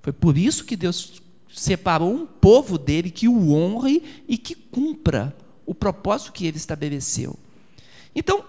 Foi 0.00 0.14
por 0.14 0.38
isso 0.38 0.64
que 0.64 0.74
Deus 0.74 1.20
separou 1.54 2.14
um 2.14 2.24
povo 2.24 2.78
dele 2.78 3.10
que 3.10 3.28
o 3.28 3.52
honre 3.52 4.24
e 4.26 4.38
que 4.38 4.54
cumpra 4.54 5.36
o 5.66 5.74
propósito 5.74 6.32
que 6.32 6.46
ele 6.46 6.56
estabeleceu. 6.56 7.38
Então, 8.14 8.42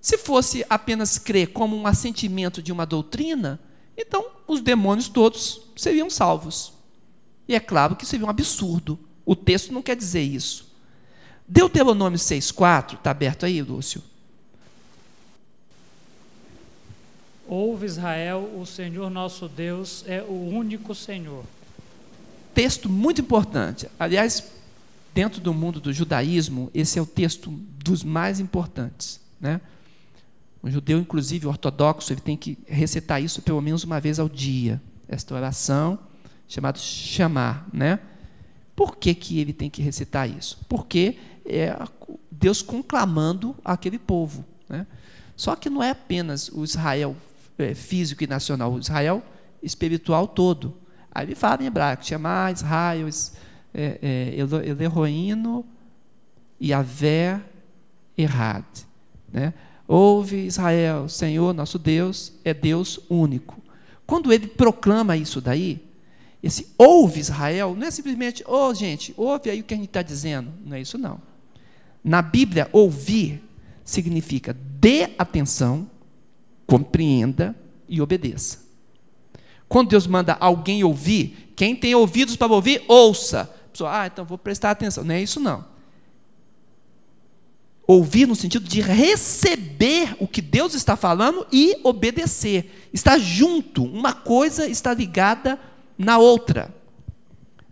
se 0.00 0.16
fosse 0.16 0.64
apenas 0.68 1.18
crer 1.18 1.48
como 1.48 1.76
um 1.76 1.86
assentimento 1.86 2.62
de 2.62 2.72
uma 2.72 2.86
doutrina, 2.86 3.60
então 3.96 4.26
os 4.46 4.60
demônios 4.60 5.08
todos 5.08 5.60
seriam 5.76 6.08
salvos. 6.08 6.72
E 7.46 7.54
é 7.54 7.60
claro 7.60 7.96
que 7.96 8.06
seria 8.06 8.26
um 8.26 8.30
absurdo. 8.30 8.98
O 9.26 9.36
texto 9.36 9.72
não 9.72 9.82
quer 9.82 9.96
dizer 9.96 10.22
isso. 10.22 10.70
Deuteronômio 11.46 12.18
6,4, 12.18 12.94
está 12.94 13.10
aberto 13.10 13.44
aí, 13.44 13.60
Lúcio? 13.60 14.02
Ouve 17.46 17.84
Israel, 17.84 18.48
o 18.56 18.64
Senhor 18.64 19.10
nosso 19.10 19.48
Deus 19.48 20.04
é 20.06 20.22
o 20.22 20.32
único 20.32 20.94
Senhor. 20.94 21.44
Texto 22.54 22.88
muito 22.88 23.20
importante. 23.20 23.88
Aliás, 23.98 24.44
dentro 25.12 25.40
do 25.40 25.52
mundo 25.52 25.80
do 25.80 25.92
judaísmo, 25.92 26.70
esse 26.72 26.98
é 26.98 27.02
o 27.02 27.06
texto 27.06 27.50
dos 27.50 28.04
mais 28.04 28.38
importantes. 28.38 29.20
Né? 29.40 29.60
Um 30.62 30.70
judeu, 30.70 30.98
inclusive 30.98 31.46
ortodoxo, 31.46 32.12
ele 32.12 32.20
tem 32.20 32.36
que 32.36 32.58
recitar 32.66 33.22
isso 33.22 33.40
pelo 33.42 33.60
menos 33.60 33.84
uma 33.84 34.00
vez 34.00 34.18
ao 34.18 34.28
dia. 34.28 34.80
Esta 35.08 35.34
oração, 35.34 35.98
chamada 36.46 36.78
chamar, 36.78 37.68
né? 37.72 37.98
Por 38.76 38.96
que, 38.96 39.14
que 39.14 39.38
ele 39.38 39.52
tem 39.52 39.68
que 39.68 39.82
recitar 39.82 40.28
isso? 40.28 40.58
Porque 40.68 41.16
é 41.44 41.76
Deus 42.30 42.62
conclamando 42.62 43.54
aquele 43.64 43.98
povo. 43.98 44.44
Né? 44.68 44.86
Só 45.36 45.56
que 45.56 45.68
não 45.68 45.82
é 45.82 45.90
apenas 45.90 46.48
o 46.48 46.64
Israel 46.64 47.16
é, 47.58 47.74
físico 47.74 48.24
e 48.24 48.26
nacional, 48.26 48.72
o 48.72 48.78
Israel 48.78 49.22
espiritual 49.62 50.26
todo. 50.26 50.76
Aí 51.12 51.26
ele 51.26 51.34
fala 51.34 51.62
em 51.62 51.66
hebraico, 51.66 52.04
chamar 52.04 52.52
Israel, 52.52 53.08
é, 53.74 53.98
é, 54.00 54.82
Eloíno, 54.82 55.64
Yahvé, 56.62 57.40
Errad. 58.16 58.64
Né? 59.32 59.52
Ouve 59.92 60.46
Israel, 60.46 61.08
Senhor 61.08 61.52
nosso 61.52 61.76
Deus 61.76 62.32
é 62.44 62.54
Deus 62.54 63.00
único. 63.10 63.60
Quando 64.06 64.32
ele 64.32 64.46
proclama 64.46 65.16
isso 65.16 65.40
daí, 65.40 65.84
esse 66.40 66.68
ouve 66.78 67.18
Israel, 67.18 67.74
não 67.76 67.88
é 67.88 67.90
simplesmente, 67.90 68.44
ô 68.46 68.68
oh, 68.68 68.72
gente, 68.72 69.12
ouve 69.16 69.50
aí 69.50 69.58
o 69.58 69.64
que 69.64 69.74
a 69.74 69.76
gente 69.76 69.88
está 69.88 70.00
dizendo. 70.00 70.52
Não 70.64 70.76
é 70.76 70.80
isso 70.80 70.96
não. 70.96 71.20
Na 72.04 72.22
Bíblia, 72.22 72.68
ouvir 72.70 73.42
significa 73.84 74.56
dê 74.78 75.10
atenção, 75.18 75.90
compreenda 76.68 77.56
e 77.88 78.00
obedeça. 78.00 78.60
Quando 79.68 79.88
Deus 79.88 80.06
manda 80.06 80.36
alguém 80.38 80.84
ouvir, 80.84 81.52
quem 81.56 81.74
tem 81.74 81.96
ouvidos 81.96 82.36
para 82.36 82.52
ouvir, 82.52 82.84
ouça. 82.86 83.52
Pessoa, 83.72 84.02
ah, 84.02 84.06
então 84.06 84.24
vou 84.24 84.38
prestar 84.38 84.70
atenção. 84.70 85.02
Não 85.02 85.16
é 85.16 85.20
isso 85.20 85.40
não. 85.40 85.64
Ouvir 87.92 88.24
no 88.24 88.36
sentido 88.36 88.68
de 88.68 88.80
receber 88.80 90.14
o 90.20 90.28
que 90.28 90.40
Deus 90.40 90.74
está 90.74 90.94
falando 90.94 91.44
e 91.50 91.76
obedecer. 91.82 92.88
Está 92.92 93.18
junto, 93.18 93.82
uma 93.82 94.12
coisa 94.12 94.68
está 94.68 94.94
ligada 94.94 95.58
na 95.98 96.16
outra. 96.16 96.72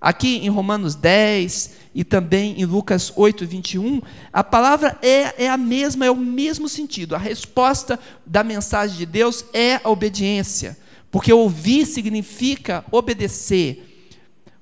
Aqui 0.00 0.38
em 0.38 0.48
Romanos 0.48 0.96
10 0.96 1.70
e 1.94 2.02
também 2.02 2.60
em 2.60 2.64
Lucas 2.64 3.12
8, 3.14 3.46
21, 3.46 4.02
a 4.32 4.42
palavra 4.42 4.98
é, 5.02 5.44
é 5.44 5.48
a 5.48 5.56
mesma, 5.56 6.04
é 6.04 6.10
o 6.10 6.16
mesmo 6.16 6.68
sentido. 6.68 7.14
A 7.14 7.18
resposta 7.18 7.96
da 8.26 8.42
mensagem 8.42 8.96
de 8.96 9.06
Deus 9.06 9.44
é 9.52 9.76
a 9.76 9.88
obediência, 9.88 10.76
porque 11.12 11.32
ouvir 11.32 11.86
significa 11.86 12.84
obedecer. 12.90 14.10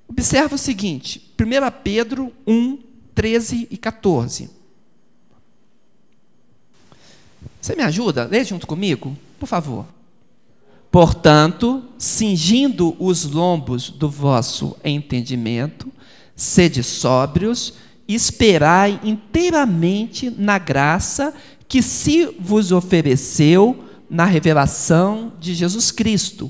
Observa 0.07 0.57
o 0.57 0.59
seguinte: 0.59 1.35
1 1.41 1.83
Pedro 1.83 2.31
1, 2.47 2.79
13 3.15 3.69
e 3.71 3.79
14. 3.79 4.66
Você 7.67 7.75
me 7.75 7.83
ajuda? 7.83 8.29
Lê 8.31 8.45
junto 8.45 8.65
comigo, 8.65 9.19
por 9.41 9.49
favor. 9.49 9.87
Portanto, 10.89 11.83
cingindo 11.99 12.95
os 12.97 13.25
lombos 13.25 13.91
do 13.91 14.09
vosso 14.09 14.77
entendimento, 14.85 15.93
sede 16.37 16.85
sóbrios, 16.85 17.75
esperai 18.07 19.01
inteiramente 19.03 20.31
na 20.31 20.59
graça 20.59 21.35
que 21.67 21.83
se 21.83 22.27
vos 22.39 22.71
ofereceu 22.71 23.85
na 24.09 24.27
revelação 24.27 25.33
de 25.41 25.53
Jesus 25.53 25.91
Cristo, 25.91 26.49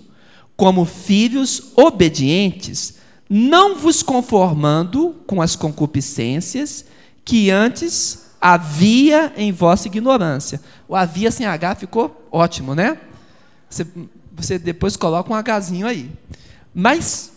como 0.55 0.85
filhos 0.85 1.73
obedientes, 1.77 2.97
não 3.27 3.79
vos 3.79 4.03
conformando 4.03 5.17
com 5.27 5.41
as 5.41 5.57
concupiscências 5.57 6.85
que 7.25 7.51
antes 7.51 8.26
havia 8.47 9.32
em 9.36 9.51
vossa 9.51 9.88
ignorância. 9.88 10.61
O 10.86 10.94
havia 10.94 11.32
sem 11.32 11.44
H 11.44 11.74
ficou 11.74 12.28
ótimo, 12.30 12.76
né? 12.76 13.01
Você, 13.68 13.84
você 14.32 14.57
depois 14.57 14.97
coloca 14.97 15.32
um 15.32 15.59
Hzinho 15.59 15.84
aí. 15.84 16.12
Mas 16.72 17.32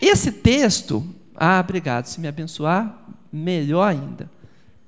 esse 0.00 0.30
texto, 0.30 1.04
ah, 1.34 1.58
obrigado, 1.58 2.06
se 2.06 2.20
me 2.20 2.28
abençoar, 2.28 2.96
melhor 3.32 3.82
ainda. 3.82 4.30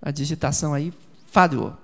A 0.00 0.12
digitação 0.12 0.72
aí 0.72 0.92
falhou. 1.26 1.76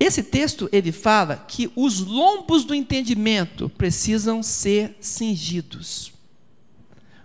Esse 0.00 0.24
texto 0.24 0.68
ele 0.72 0.90
fala 0.90 1.36
que 1.36 1.70
os 1.76 2.00
lombos 2.00 2.64
do 2.64 2.74
entendimento 2.74 3.68
precisam 3.68 4.42
ser 4.42 4.96
cingidos. 5.00 6.12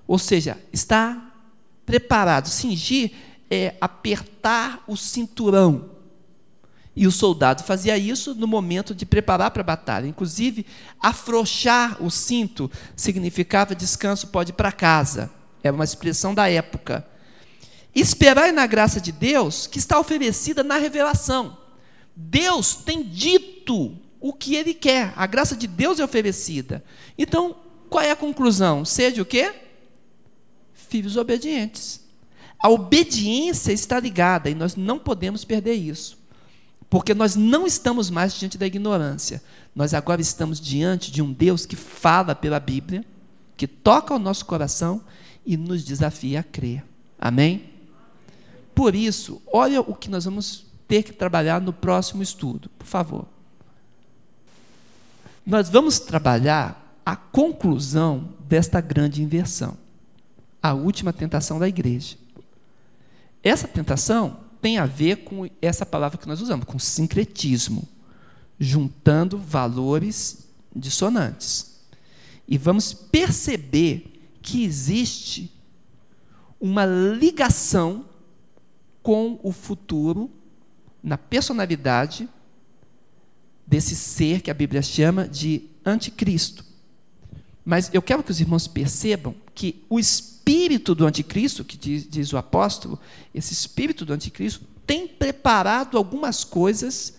Ou 0.08 0.20
seja, 0.20 0.60
está 0.72 1.34
preparado. 1.84 2.48
Cingir 2.48 3.12
é 3.52 3.76
apertar 3.82 4.82
o 4.88 4.96
cinturão. 4.96 5.92
E 6.96 7.06
o 7.06 7.12
soldado 7.12 7.64
fazia 7.64 7.98
isso 7.98 8.34
no 8.34 8.48
momento 8.48 8.96
de 8.96 9.06
preparar 9.06 9.52
para 9.52 9.62
a 9.62 9.66
batalha. 9.66 10.08
Inclusive, 10.08 10.66
afrouxar 11.00 12.02
o 12.02 12.10
cinto 12.10 12.72
significava 12.96 13.76
descanso, 13.76 14.28
pode 14.28 14.52
ir 14.52 14.56
para 14.56 14.72
casa. 14.72 15.30
Era 15.62 15.76
uma 15.76 15.84
expressão 15.84 16.34
da 16.34 16.50
época. 16.50 17.06
Esperar 17.94 18.52
na 18.54 18.66
graça 18.66 19.02
de 19.02 19.12
Deus 19.12 19.68
que 19.68 19.78
está 19.78 20.00
oferecida 20.00 20.64
na 20.64 20.78
revelação. 20.78 21.58
Deus 22.16 22.76
tem 22.76 23.04
dito 23.04 23.98
o 24.20 24.34
que 24.34 24.56
ele 24.56 24.74
quer. 24.74 25.14
A 25.16 25.26
graça 25.26 25.56
de 25.56 25.68
Deus 25.68 26.00
é 26.00 26.04
oferecida. 26.04 26.84
Então, 27.18 27.56
qual 27.90 28.04
é 28.04 28.12
a 28.12 28.16
conclusão? 28.16 28.86
Seja 28.86 29.22
o 29.22 29.26
quê? 29.26 29.54
Filhos 30.74 31.18
obedientes. 31.18 32.02
A 32.62 32.70
obediência 32.70 33.72
está 33.72 34.00
ligada 34.00 34.50
e 34.50 34.56
nós 34.56 34.76
não 34.76 35.00
podemos 35.00 35.44
perder 35.44 35.74
isso. 35.74 36.18
Porque 36.90 37.14
nós 37.14 37.36
não 37.36 37.66
estamos 37.66 38.10
mais 38.10 38.34
diante 38.34 38.58
da 38.58 38.68
ignorância. 38.68 39.42
Nós 39.74 39.94
agora 39.94 40.22
estamos 40.22 40.60
diante 40.60 41.12
de 41.12 41.22
um 41.22 41.32
Deus 41.32 41.66
que 41.66 41.76
fala 41.76 42.36
pela 42.36 42.60
Bíblia, 42.60 43.06
que 43.56 43.66
toca 43.66 44.14
o 44.14 44.20
nosso 44.20 44.46
coração 44.46 45.02
e 45.46 45.56
nos 45.58 45.84
desafia 45.84 46.42
a 46.42 46.44
crer. 46.44 46.84
Amém? 47.18 47.70
Por 48.76 48.94
isso, 48.94 49.42
olha 49.52 49.82
o 49.82 49.96
que 49.96 50.10
nós 50.10 50.26
vamos 50.26 50.66
ter 50.88 51.04
que 51.04 51.14
trabalhar 51.14 51.62
no 51.62 51.72
próximo 51.72 52.22
estudo, 52.22 52.70
por 52.78 52.86
favor. 52.86 53.26
Nós 55.46 55.70
vamos 55.70 56.00
trabalhar 56.00 57.00
a 57.06 57.16
conclusão 57.16 58.30
desta 58.40 58.82
grande 58.82 59.24
inversão, 59.24 59.78
a 60.62 60.74
última 60.74 61.12
tentação 61.12 61.58
da 61.58 61.68
igreja. 61.68 62.21
Essa 63.44 63.68
tentação 63.68 64.40
tem 64.62 64.78
a 64.78 64.86
ver 64.86 65.24
com 65.24 65.50
essa 65.62 65.86
palavra 65.86 66.18
que 66.18 66.28
nós 66.28 66.42
usamos, 66.42 66.66
com 66.66 66.78
sincretismo, 66.78 67.88
juntando 68.60 69.38
valores 69.38 70.48
dissonantes. 70.76 71.82
E 72.48 72.58
vamos 72.58 72.94
perceber 72.94 74.22
que 74.42 74.64
existe 74.64 75.52
uma 76.60 76.86
ligação 76.86 78.06
com 79.02 79.40
o 79.42 79.52
futuro 79.52 80.30
na 81.02 81.18
personalidade 81.18 82.30
desse 83.66 83.96
ser 83.96 84.42
que 84.42 84.52
a 84.52 84.54
Bíblia 84.54 84.82
chama 84.82 85.28
de 85.28 85.64
anticristo. 85.84 86.64
Mas 87.66 87.92
eu 87.94 88.02
quero 88.02 88.22
que 88.22 88.32
os 88.32 88.40
irmãos 88.40 88.68
percebam 88.68 89.34
que 89.56 89.84
o 89.90 90.00
espírito 90.00 90.31
do 90.96 91.06
anticristo, 91.06 91.64
que 91.64 91.78
diz, 91.78 92.08
diz, 92.10 92.34
o 92.34 92.38
apóstolo, 92.38 93.00
esse 93.34 93.54
espírito 93.54 94.06
do 94.06 94.14
anticristo 94.14 94.66
tem 94.86 95.08
preparado 95.08 95.98
algumas 95.98 96.44
coisas 96.44 97.16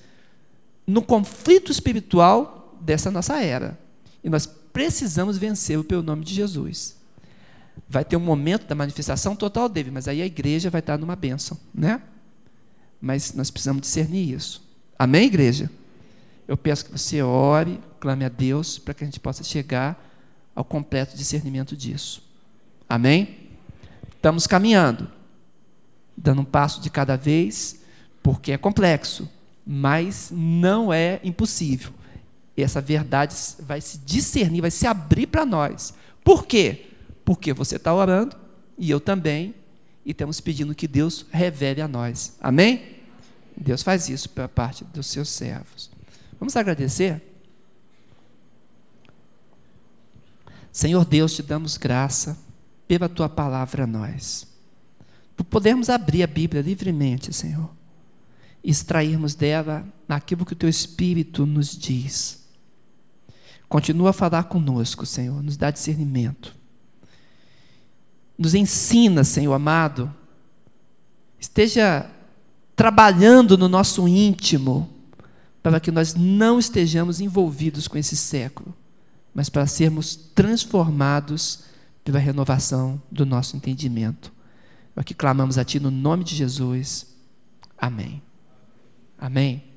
no 0.87 1.01
conflito 1.01 1.73
espiritual 1.73 2.77
dessa 2.81 3.11
nossa 3.11 3.41
era. 3.41 3.79
E 4.23 4.29
nós 4.29 4.47
precisamos 4.47 5.39
vencê-lo 5.39 5.85
pelo 5.85 6.03
nome 6.03 6.25
de 6.25 6.35
Jesus. 6.35 6.97
Vai 7.89 8.05
ter 8.05 8.17
um 8.17 8.21
momento 8.21 8.67
da 8.67 8.75
manifestação 8.75 9.35
total 9.35 9.69
dele, 9.69 9.91
mas 9.91 10.09
aí 10.09 10.21
a 10.21 10.27
igreja 10.27 10.69
vai 10.69 10.81
estar 10.81 10.99
numa 10.99 11.17
bênção, 11.17 11.59
né? 11.75 12.03
mas 13.03 13.35
nós 13.35 13.51
precisamos 13.51 13.83
discernir 13.83 14.33
isso. 14.33 14.63
Amém, 14.97 15.27
igreja? 15.27 15.69
Eu 16.47 16.57
peço 16.57 16.85
que 16.85 16.93
você 16.93 17.21
ore, 17.21 17.81
clame 17.99 18.25
a 18.25 18.29
Deus, 18.29 18.79
para 18.79 18.95
que 18.95 19.03
a 19.03 19.07
gente 19.07 19.19
possa 19.19 19.43
chegar 19.43 20.01
ao 20.55 20.65
completo 20.65 21.17
discernimento 21.17 21.77
disso. 21.77 22.23
Amém? 22.93 23.49
Estamos 24.17 24.47
caminhando, 24.47 25.11
dando 26.15 26.43
um 26.43 26.45
passo 26.45 26.79
de 26.79 26.91
cada 26.91 27.17
vez, 27.17 27.81
porque 28.23 28.53
é 28.53 28.59
complexo, 28.59 29.27
mas 29.67 30.31
não 30.31 30.93
é 30.93 31.19
impossível. 31.25 31.91
Essa 32.55 32.83
verdade 32.83 33.35
vai 33.61 33.81
se 33.81 33.97
discernir, 33.97 34.61
vai 34.61 34.71
se 34.71 34.87
abrir 34.87 35.27
para 35.27 35.47
nós. 35.47 35.95
Por 36.23 36.45
quê? 36.45 36.91
Porque 37.25 37.55
você 37.55 37.77
está 37.77 37.95
orando, 37.95 38.37
e 38.77 38.91
eu 38.91 39.01
também, 39.01 39.55
e 40.05 40.11
estamos 40.11 40.39
pedindo 40.39 40.75
que 40.75 40.87
Deus 40.87 41.25
revele 41.31 41.81
a 41.81 41.89
nós. 41.89 42.37
Amém? 42.43 42.99
Deus 43.57 43.83
faz 43.83 44.11
isso 44.11 44.29
pela 44.29 44.51
parte 44.51 44.85
dos 44.85 45.07
seus 45.07 45.31
servos. 45.31 45.91
Vamos 46.39 46.55
agradecer? 46.59 47.23
Senhor 50.71 51.07
Deus, 51.07 51.33
te 51.33 51.43
damos 51.43 51.79
graça 51.79 52.52
pela 52.93 53.09
tua 53.09 53.27
palavra 53.27 53.85
a 53.85 53.87
nós. 53.87 54.47
Por 55.35 55.45
podermos 55.45 55.89
abrir 55.89 56.23
a 56.23 56.27
Bíblia 56.27 56.61
livremente, 56.61 57.33
Senhor, 57.33 57.71
e 58.63 58.71
extrairmos 58.71 59.35
dela 59.35 59.83
aquilo 60.07 60.45
que 60.45 60.53
o 60.53 60.57
teu 60.57 60.69
Espírito 60.69 61.47
nos 61.47 61.75
diz. 61.75 62.43
Continua 63.67 64.11
a 64.11 64.13
falar 64.13 64.45
conosco, 64.45 65.07
Senhor, 65.07 65.43
nos 65.43 65.57
dá 65.57 65.71
discernimento. 65.71 66.55
Nos 68.37 68.55
ensina, 68.55 69.25
Senhor 69.25 69.55
amado, 69.55 70.15
esteja 71.41 72.11
trabalhando 72.77 73.57
no 73.57 73.71
nosso 73.71 74.07
íntimo, 74.07 74.91
para 75.63 75.81
que 75.81 75.91
nós 75.91 76.15
não 76.15 76.59
estejamos 76.59 77.23
envolvidos 77.23 77.89
com 77.89 77.97
esse 77.97 78.19
século, 78.19 78.75
mas 79.35 79.49
para 79.49 79.67
sermos 79.67 80.15
transformados 80.15 81.72
pela 82.05 82.19
renovação 82.19 83.01
do 83.11 83.25
nosso 83.25 83.57
entendimento. 83.57 84.33
É 84.97 85.01
o 85.01 85.05
que 85.05 85.15
clamamos 85.15 85.59
a 85.59 85.65
Ti 85.65 85.81
no 85.81 85.91
nome 85.91 86.25
de 86.25 86.35
Jesus. 86.35 87.17
Amém. 87.79 88.23
Amém. 89.19 89.72